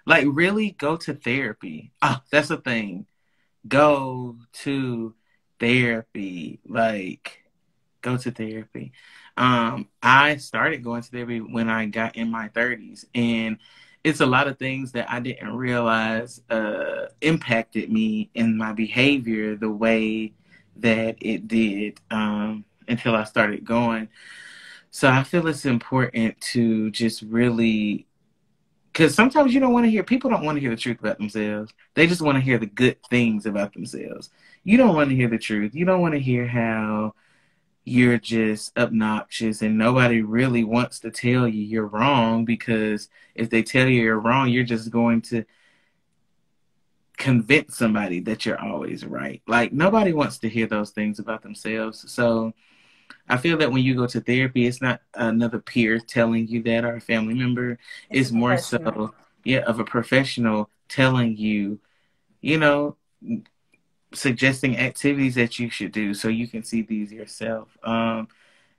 Like 0.06 0.26
really 0.28 0.72
go 0.72 0.96
to 0.96 1.14
therapy. 1.14 1.92
Ah, 2.02 2.22
that's 2.30 2.48
the 2.48 2.58
thing. 2.58 3.06
Go 3.66 4.36
to 4.64 5.14
therapy. 5.58 6.60
Like 6.66 7.43
go 8.04 8.16
to 8.16 8.30
therapy. 8.30 8.92
Um, 9.36 9.88
I 10.02 10.36
started 10.36 10.84
going 10.84 11.02
to 11.02 11.10
therapy 11.10 11.40
when 11.40 11.68
I 11.68 11.86
got 11.86 12.14
in 12.14 12.30
my 12.30 12.48
30s 12.50 13.06
and 13.14 13.58
it's 14.04 14.20
a 14.20 14.26
lot 14.26 14.46
of 14.46 14.58
things 14.58 14.92
that 14.92 15.10
I 15.10 15.18
didn't 15.18 15.56
realize 15.56 16.42
uh, 16.50 17.06
impacted 17.22 17.90
me 17.90 18.30
in 18.34 18.56
my 18.56 18.72
behavior 18.72 19.56
the 19.56 19.70
way 19.70 20.34
that 20.76 21.16
it 21.20 21.48
did 21.48 21.98
um, 22.10 22.66
until 22.86 23.16
I 23.16 23.24
started 23.24 23.64
going. 23.64 24.08
So 24.90 25.08
I 25.08 25.24
feel 25.24 25.46
it's 25.48 25.64
important 25.64 26.38
to 26.52 26.90
just 26.90 27.22
really, 27.22 28.06
because 28.92 29.14
sometimes 29.14 29.54
you 29.54 29.60
don't 29.60 29.72
want 29.72 29.86
to 29.86 29.90
hear, 29.90 30.02
people 30.02 30.28
don't 30.28 30.44
want 30.44 30.56
to 30.56 30.60
hear 30.60 30.70
the 30.70 30.76
truth 30.76 31.00
about 31.00 31.16
themselves. 31.16 31.72
They 31.94 32.06
just 32.06 32.20
want 32.20 32.36
to 32.36 32.42
hear 32.42 32.58
the 32.58 32.66
good 32.66 32.98
things 33.08 33.46
about 33.46 33.72
themselves. 33.72 34.28
You 34.64 34.76
don't 34.76 34.94
want 34.94 35.08
to 35.08 35.16
hear 35.16 35.28
the 35.28 35.38
truth. 35.38 35.74
You 35.74 35.86
don't 35.86 36.02
want 36.02 36.12
to 36.12 36.20
hear 36.20 36.46
how 36.46 37.14
you're 37.84 38.18
just 38.18 38.76
obnoxious 38.78 39.60
and 39.60 39.76
nobody 39.76 40.22
really 40.22 40.64
wants 40.64 41.00
to 41.00 41.10
tell 41.10 41.46
you 41.46 41.62
you're 41.62 41.86
wrong 41.86 42.44
because 42.44 43.08
if 43.34 43.50
they 43.50 43.62
tell 43.62 43.86
you 43.86 44.02
you're 44.02 44.18
wrong, 44.18 44.48
you're 44.48 44.64
just 44.64 44.90
going 44.90 45.20
to 45.20 45.44
convince 47.18 47.76
somebody 47.76 48.20
that 48.20 48.46
you're 48.46 48.60
always 48.60 49.04
right. 49.04 49.42
Like 49.46 49.72
nobody 49.72 50.12
wants 50.12 50.38
to 50.38 50.48
hear 50.48 50.66
those 50.66 50.90
things 50.90 51.18
about 51.18 51.42
themselves. 51.42 52.10
So 52.10 52.54
I 53.28 53.36
feel 53.36 53.58
that 53.58 53.70
when 53.70 53.82
you 53.82 53.94
go 53.94 54.06
to 54.06 54.20
therapy, 54.20 54.66
it's 54.66 54.82
not 54.82 55.00
another 55.14 55.58
peer 55.58 55.98
telling 55.98 56.48
you 56.48 56.62
that 56.62 56.84
or 56.84 56.96
a 56.96 57.00
family 57.00 57.34
member. 57.34 57.72
It's, 58.10 58.28
it's 58.28 58.30
more 58.32 58.56
so 58.56 59.14
yeah, 59.44 59.60
of 59.60 59.78
a 59.78 59.84
professional 59.84 60.70
telling 60.88 61.36
you, 61.36 61.80
you 62.40 62.58
know, 62.58 62.96
suggesting 64.14 64.78
activities 64.78 65.34
that 65.36 65.58
you 65.58 65.70
should 65.70 65.92
do 65.92 66.14
so 66.14 66.28
you 66.28 66.48
can 66.48 66.62
see 66.62 66.82
these 66.82 67.12
yourself. 67.12 67.76
Um, 67.82 68.28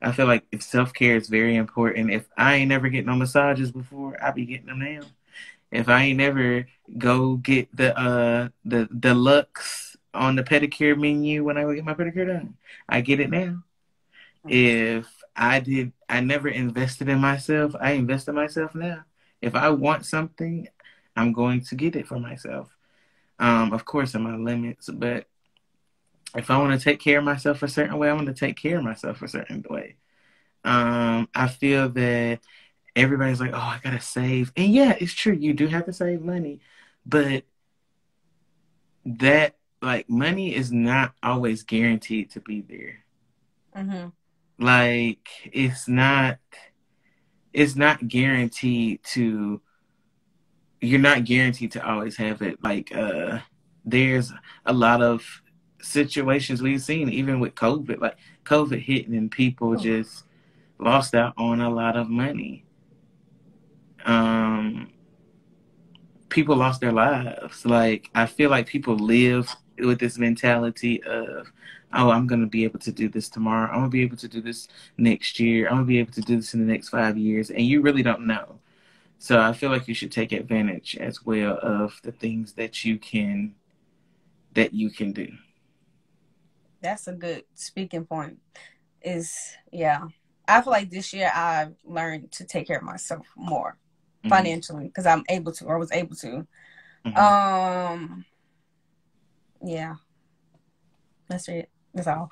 I 0.02 0.12
feel 0.12 0.28
like 0.28 0.46
if 0.52 0.62
self 0.62 0.94
care 0.94 1.16
is 1.16 1.30
very 1.30 1.56
important. 1.56 2.12
If 2.12 2.28
I 2.38 2.56
ain't 2.56 2.70
never 2.70 2.90
getting 2.90 3.08
no 3.08 3.16
massages 3.16 3.72
before, 3.72 4.22
I 4.24 4.32
be 4.32 4.46
getting 4.46 4.68
them 4.68 4.80
now. 4.80 5.02
If 5.72 5.90
I 5.90 6.04
ain't 6.04 6.18
never 6.18 6.68
go 6.98 7.38
get 7.38 7.76
the 7.76 7.98
uh 7.98 8.50
the 8.64 8.86
deluxe 8.86 9.98
on 10.14 10.36
the 10.36 10.44
pedicure 10.44 10.98
menu 11.00 11.44
when 11.44 11.58
I 11.58 11.64
go 11.64 11.74
get 11.74 11.86
my 11.86 11.94
pedicure 11.94 12.28
done, 12.28 12.56
I 12.88 13.02
get 13.02 13.20
it 13.20 13.30
now. 13.30 13.64
Mm-hmm. 14.46 14.50
If 14.50 15.08
I 15.36 15.60
did, 15.60 15.92
I 16.08 16.22
never 16.22 16.48
invested 16.50 17.10
in 17.10 17.20
myself. 17.20 17.76
I 17.80 17.92
invest 17.92 18.28
in 18.28 18.36
myself 18.36 18.76
now. 18.76 19.04
If 19.42 19.56
I 19.56 19.70
want 19.70 20.06
something, 20.06 20.68
I'm 21.16 21.34
going 21.34 21.62
to 21.62 21.76
get 21.76 21.96
it 21.96 22.08
for 22.08 22.20
myself. 22.20 22.75
Um, 23.38 23.74
of 23.74 23.84
course, 23.84 24.16
in 24.16 24.22
my 24.22 24.36
limits, 24.36 24.90
but 24.90 25.28
if 26.36 26.50
I 26.50 26.58
want 26.58 26.80
to 26.80 26.84
take 26.84 27.00
care 27.00 27.20
of 27.20 27.26
myself 27.26 27.64
a 27.64 27.68
certain 27.68 27.98
way, 27.98 28.10
I 28.10 28.14
want 28.14 28.28
to 28.28 28.34
take 28.34 28.58
care 28.58 28.78
of 28.78 28.84
myself 28.84 29.22
a 29.22 29.28
certain 29.28 29.64
way. 29.70 29.96
Um, 30.64 31.28
I 31.36 31.48
feel 31.48 31.90
that 31.90 32.40
everybody's 32.96 33.42
like, 33.42 33.52
oh, 33.54 33.58
I 33.58 33.80
gotta 33.84 34.02
save, 34.02 34.52
and 34.56 34.74
yeah, 34.74 34.96
it's 35.00 35.14
true. 35.14 35.34
You 35.34 35.54
do 35.54 35.68
have 35.68 35.86
to 35.86 35.94
save 35.94 36.22
money, 36.22 36.62
but 37.06 37.44
that 39.06 39.56
like 39.82 40.10
money 40.10 40.56
is 40.56 40.72
not 40.72 41.14
always 41.22 41.64
guaranteed 41.64 42.32
to 42.32 42.40
be 42.40 42.62
there. 42.62 43.04
Mm-hmm. 43.76 44.10
Like 44.64 45.28
it's 45.52 45.88
not, 45.88 46.40
it's 47.54 47.76
not 47.76 48.08
guaranteed 48.08 49.04
to 49.12 49.62
you're 50.88 51.00
not 51.00 51.26
guaranteed 51.26 51.72
to 51.74 51.88
always 51.88 52.18
have 52.18 52.42
it. 52.42 52.64
Like 52.64 52.96
uh, 52.96 53.40
there's 53.84 54.32
a 54.66 54.74
lot 54.74 55.02
of 55.02 55.24
situations 55.82 56.62
we've 56.62 56.82
seen, 56.82 57.10
even 57.10 57.40
with 57.40 57.56
COVID, 57.56 58.00
like 58.00 58.18
COVID 58.44 58.82
hitting 58.82 59.16
and 59.16 59.32
people 59.32 59.74
oh. 59.74 59.76
just 59.76 60.24
lost 60.80 61.16
out 61.16 61.34
on 61.38 61.62
a 61.62 61.70
lot 61.70 61.96
of 61.96 62.10
money. 62.10 62.66
Um, 64.06 64.92
people 66.30 66.56
lost 66.56 66.82
their 66.82 66.92
lives. 66.92 67.66
Like 67.66 68.10
I 68.14 68.26
feel 68.26 68.50
like 68.50 68.68
people 68.68 68.96
live 68.96 69.54
with 69.80 70.00
this 70.00 70.18
mentality 70.18 71.04
of, 71.04 71.52
oh, 71.94 72.10
I'm 72.10 72.28
gonna 72.28 72.48
be 72.48 72.64
able 72.64 72.80
to 72.80 72.92
do 72.92 73.10
this 73.10 73.30
tomorrow. 73.30 73.70
I'm 73.70 73.80
gonna 73.80 73.90
be 73.90 74.02
able 74.02 74.18
to 74.18 74.28
do 74.28 74.42
this 74.42 74.68
next 74.98 75.40
year. 75.40 75.68
I'm 75.68 75.76
gonna 75.76 75.86
be 75.86 76.00
able 76.00 76.14
to 76.14 76.22
do 76.22 76.36
this 76.36 76.54
in 76.54 76.66
the 76.66 76.72
next 76.72 76.90
five 76.90 77.18
years, 77.18 77.50
and 77.50 77.62
you 77.62 77.82
really 77.82 78.04
don't 78.04 78.28
know. 78.28 78.60
So 79.26 79.42
I 79.42 79.54
feel 79.54 79.72
like 79.72 79.88
you 79.88 79.96
should 79.96 80.12
take 80.12 80.34
advantage 80.34 80.96
as 80.98 81.26
well 81.26 81.58
of 81.64 82.00
the 82.04 82.12
things 82.12 82.54
that 82.54 82.86
you 82.86 83.00
can 83.00 83.56
that 84.54 84.72
you 84.72 84.92
can 84.92 85.14
do. 85.14 85.30
That's 86.80 87.08
a 87.08 87.14
good 87.14 87.44
speaking 87.56 88.06
point. 88.06 88.38
Is 89.02 89.36
yeah. 89.72 90.04
I 90.48 90.62
feel 90.62 90.70
like 90.70 90.92
this 90.92 91.12
year 91.12 91.32
I've 91.34 91.74
learned 91.84 92.34
to 92.34 92.46
take 92.46 92.68
care 92.68 92.78
of 92.78 92.84
myself 92.84 93.26
more 93.36 93.80
mm-hmm. 94.20 94.30
financially 94.30 94.86
because 94.86 95.08
I'm 95.08 95.24
able 95.28 95.54
to 95.54 95.66
or 95.66 95.80
was 95.80 95.92
able 95.92 96.16
to. 96.18 96.46
Mm-hmm. 97.08 97.18
Um 97.18 98.26
yeah. 99.64 99.96
That's 101.30 101.48
it. 101.50 101.72
That's 101.96 102.06
all. 102.06 102.32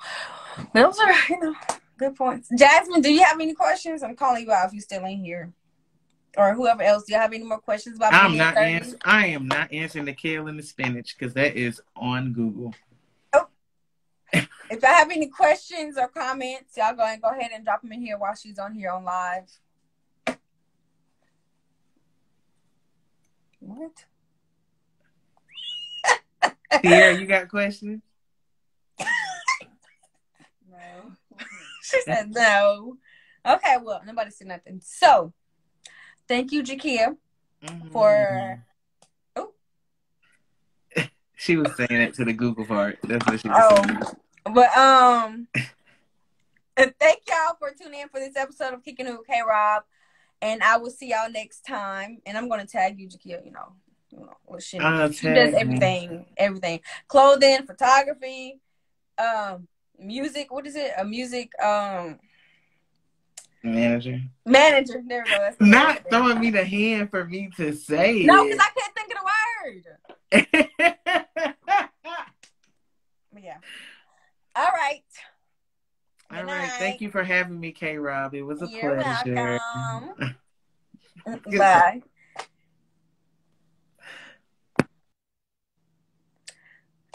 Those 0.72 1.00
are, 1.00 1.14
you 1.28 1.40
know, 1.40 1.56
good 1.98 2.14
points. 2.14 2.50
Jasmine, 2.56 3.00
do 3.00 3.12
you 3.12 3.24
have 3.24 3.40
any 3.40 3.52
questions? 3.52 4.04
I'm 4.04 4.14
calling 4.14 4.44
you 4.44 4.52
out 4.52 4.68
if 4.68 4.74
you're 4.74 4.80
still 4.80 5.04
in 5.06 5.24
here 5.24 5.52
or 6.36 6.54
whoever 6.54 6.82
else. 6.82 7.04
Do 7.04 7.12
you 7.12 7.18
have 7.18 7.32
any 7.32 7.44
more 7.44 7.58
questions 7.58 7.96
about? 7.96 8.12
I'm 8.12 8.36
not 8.36 8.56
answering. 8.56 9.00
I 9.04 9.26
am 9.28 9.46
not 9.46 9.72
answering 9.72 10.04
the 10.04 10.12
kale 10.12 10.48
and 10.48 10.58
the 10.58 10.62
spinach 10.62 11.16
because 11.18 11.34
that 11.34 11.56
is 11.56 11.80
on 11.96 12.32
Google. 12.32 12.74
Oh. 13.32 13.46
if 14.32 14.82
I 14.82 14.88
have 14.88 15.10
any 15.10 15.28
questions 15.28 15.96
or 15.98 16.08
comments, 16.08 16.76
y'all 16.76 16.94
go 16.94 17.02
and 17.04 17.22
go 17.22 17.28
ahead 17.28 17.50
and 17.54 17.64
drop 17.64 17.82
them 17.82 17.92
in 17.92 18.02
here 18.02 18.18
while 18.18 18.34
she's 18.34 18.58
on 18.58 18.74
here 18.74 18.90
on 18.90 19.04
live. 19.04 19.50
What? 23.60 24.04
Sierra, 26.82 27.18
you 27.18 27.26
got 27.26 27.48
questions? 27.48 28.02
no. 30.70 31.12
she 31.82 32.00
said 32.02 32.30
no. 32.30 32.98
Okay, 33.46 33.76
well, 33.82 34.02
nobody 34.06 34.30
said 34.30 34.48
nothing. 34.48 34.80
So, 34.82 35.32
Thank 36.28 36.52
you, 36.52 36.62
Jakia, 36.62 37.16
mm-hmm. 37.64 37.88
for. 37.88 38.64
Oh. 39.36 39.52
she 41.36 41.56
was 41.56 41.74
saying 41.76 42.00
it 42.00 42.14
to 42.14 42.24
the 42.24 42.32
Google 42.32 42.64
part. 42.64 42.98
That's 43.02 43.26
what 43.26 43.40
she 43.40 43.48
was 43.48 43.58
oh, 43.60 43.82
saying. 43.82 43.98
But 44.54 44.76
um, 44.76 45.48
thank 46.76 47.20
y'all 47.28 47.56
for 47.58 47.72
tuning 47.78 48.00
in 48.00 48.08
for 48.08 48.20
this 48.20 48.36
episode 48.36 48.74
of 48.74 48.84
Kicking 48.84 49.06
It 49.06 49.12
with 49.12 49.26
K 49.26 49.40
Rob, 49.46 49.84
and 50.40 50.62
I 50.62 50.76
will 50.78 50.90
see 50.90 51.10
y'all 51.10 51.30
next 51.30 51.66
time. 51.66 52.18
And 52.26 52.36
I'm 52.36 52.48
gonna 52.48 52.66
tag 52.66 52.98
you, 52.98 53.08
Jakia. 53.08 53.44
You 53.44 53.52
know, 53.52 53.72
you 54.10 54.20
know, 54.20 54.36
well, 54.46 54.60
she, 54.60 54.78
she 54.78 55.28
does 55.28 55.54
everything, 55.54 56.26
everything, 56.36 56.80
clothing, 57.08 57.66
photography, 57.66 58.60
um, 59.18 59.68
music. 59.98 60.52
What 60.52 60.66
is 60.66 60.76
it? 60.76 60.92
A 60.96 61.04
music 61.04 61.50
um 61.62 62.18
Manager. 63.64 64.20
Manager. 64.44 65.02
We 65.02 65.08
go. 65.08 65.50
Not 65.60 66.08
throwing 66.10 66.38
me 66.38 66.50
the 66.50 66.64
hand 66.64 67.10
for 67.10 67.24
me 67.24 67.50
to 67.56 67.72
say. 67.72 68.22
No, 68.24 68.44
because 68.44 68.58
I 68.60 68.70
can't 68.78 68.94
think 68.94 69.10
of 69.10 69.18
the 69.18 69.24
word. 69.64 69.84
yeah. 73.42 73.56
All 74.54 74.66
right. 74.66 75.02
Good 76.30 76.38
All 76.38 76.44
right. 76.44 76.66
Night. 76.66 76.78
Thank 76.78 77.00
you 77.00 77.10
for 77.10 77.24
having 77.24 77.58
me, 77.58 77.72
K 77.72 77.96
Rob. 77.96 78.34
It 78.34 78.42
was 78.42 78.60
a 78.62 78.68
You're 78.68 78.96
pleasure. 78.96 79.60
Mm, 81.26 81.58
bye. 81.58 82.02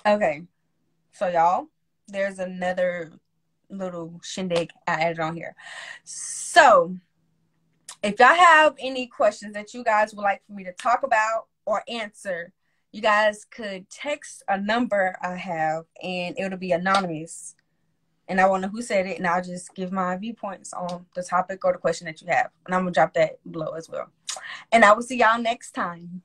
Okay. 0.04 0.42
So 1.12 1.28
y'all, 1.28 1.68
there's 2.08 2.40
another 2.40 3.12
little 3.70 4.20
shindig 4.24 4.72
I 4.88 4.94
added 4.94 5.20
on 5.20 5.36
here. 5.36 5.56
So, 6.04 6.96
if 8.02 8.20
y'all 8.20 8.36
have 8.36 8.76
any 8.80 9.08
questions 9.08 9.54
that 9.54 9.74
you 9.74 9.84
guys 9.84 10.14
would 10.14 10.22
like 10.22 10.42
for 10.46 10.54
me 10.54 10.64
to 10.64 10.72
talk 10.74 11.04
about 11.04 11.48
or 11.66 11.84
answer, 11.88 12.54
you 12.92 13.02
guys 13.02 13.46
could 13.46 13.90
text 13.90 14.44
a 14.48 14.60
number 14.60 15.16
I 15.22 15.36
have 15.36 15.86
and 16.02 16.36
it'll 16.40 16.58
be 16.58 16.72
anonymous. 16.72 17.56
And 18.28 18.40
I 18.40 18.48
want 18.48 18.62
to 18.62 18.68
know 18.68 18.72
who 18.72 18.84
said 18.84 19.08
it, 19.08 19.18
and 19.18 19.26
I'll 19.26 19.44
just 19.44 19.74
give 19.74 19.92
my 19.92 20.16
viewpoints 20.16 20.72
on 20.72 21.08
the 21.16 21.24
topic 21.24 21.66
or 21.66 21.72
the 21.74 21.80
question 21.80 22.06
that 22.06 22.22
you 22.22 22.28
have. 22.28 22.52
And 22.68 22.76
I'm 22.76 22.86
to 22.86 22.92
drop 22.92 23.16
that 23.16 23.40
below 23.52 23.74
as 23.74 23.90
well. 23.90 24.12
And 24.72 24.86
I 24.86 24.94
will 24.94 25.02
see 25.02 25.18
y'all 25.18 25.42
next 25.42 25.72
time. 25.72 26.22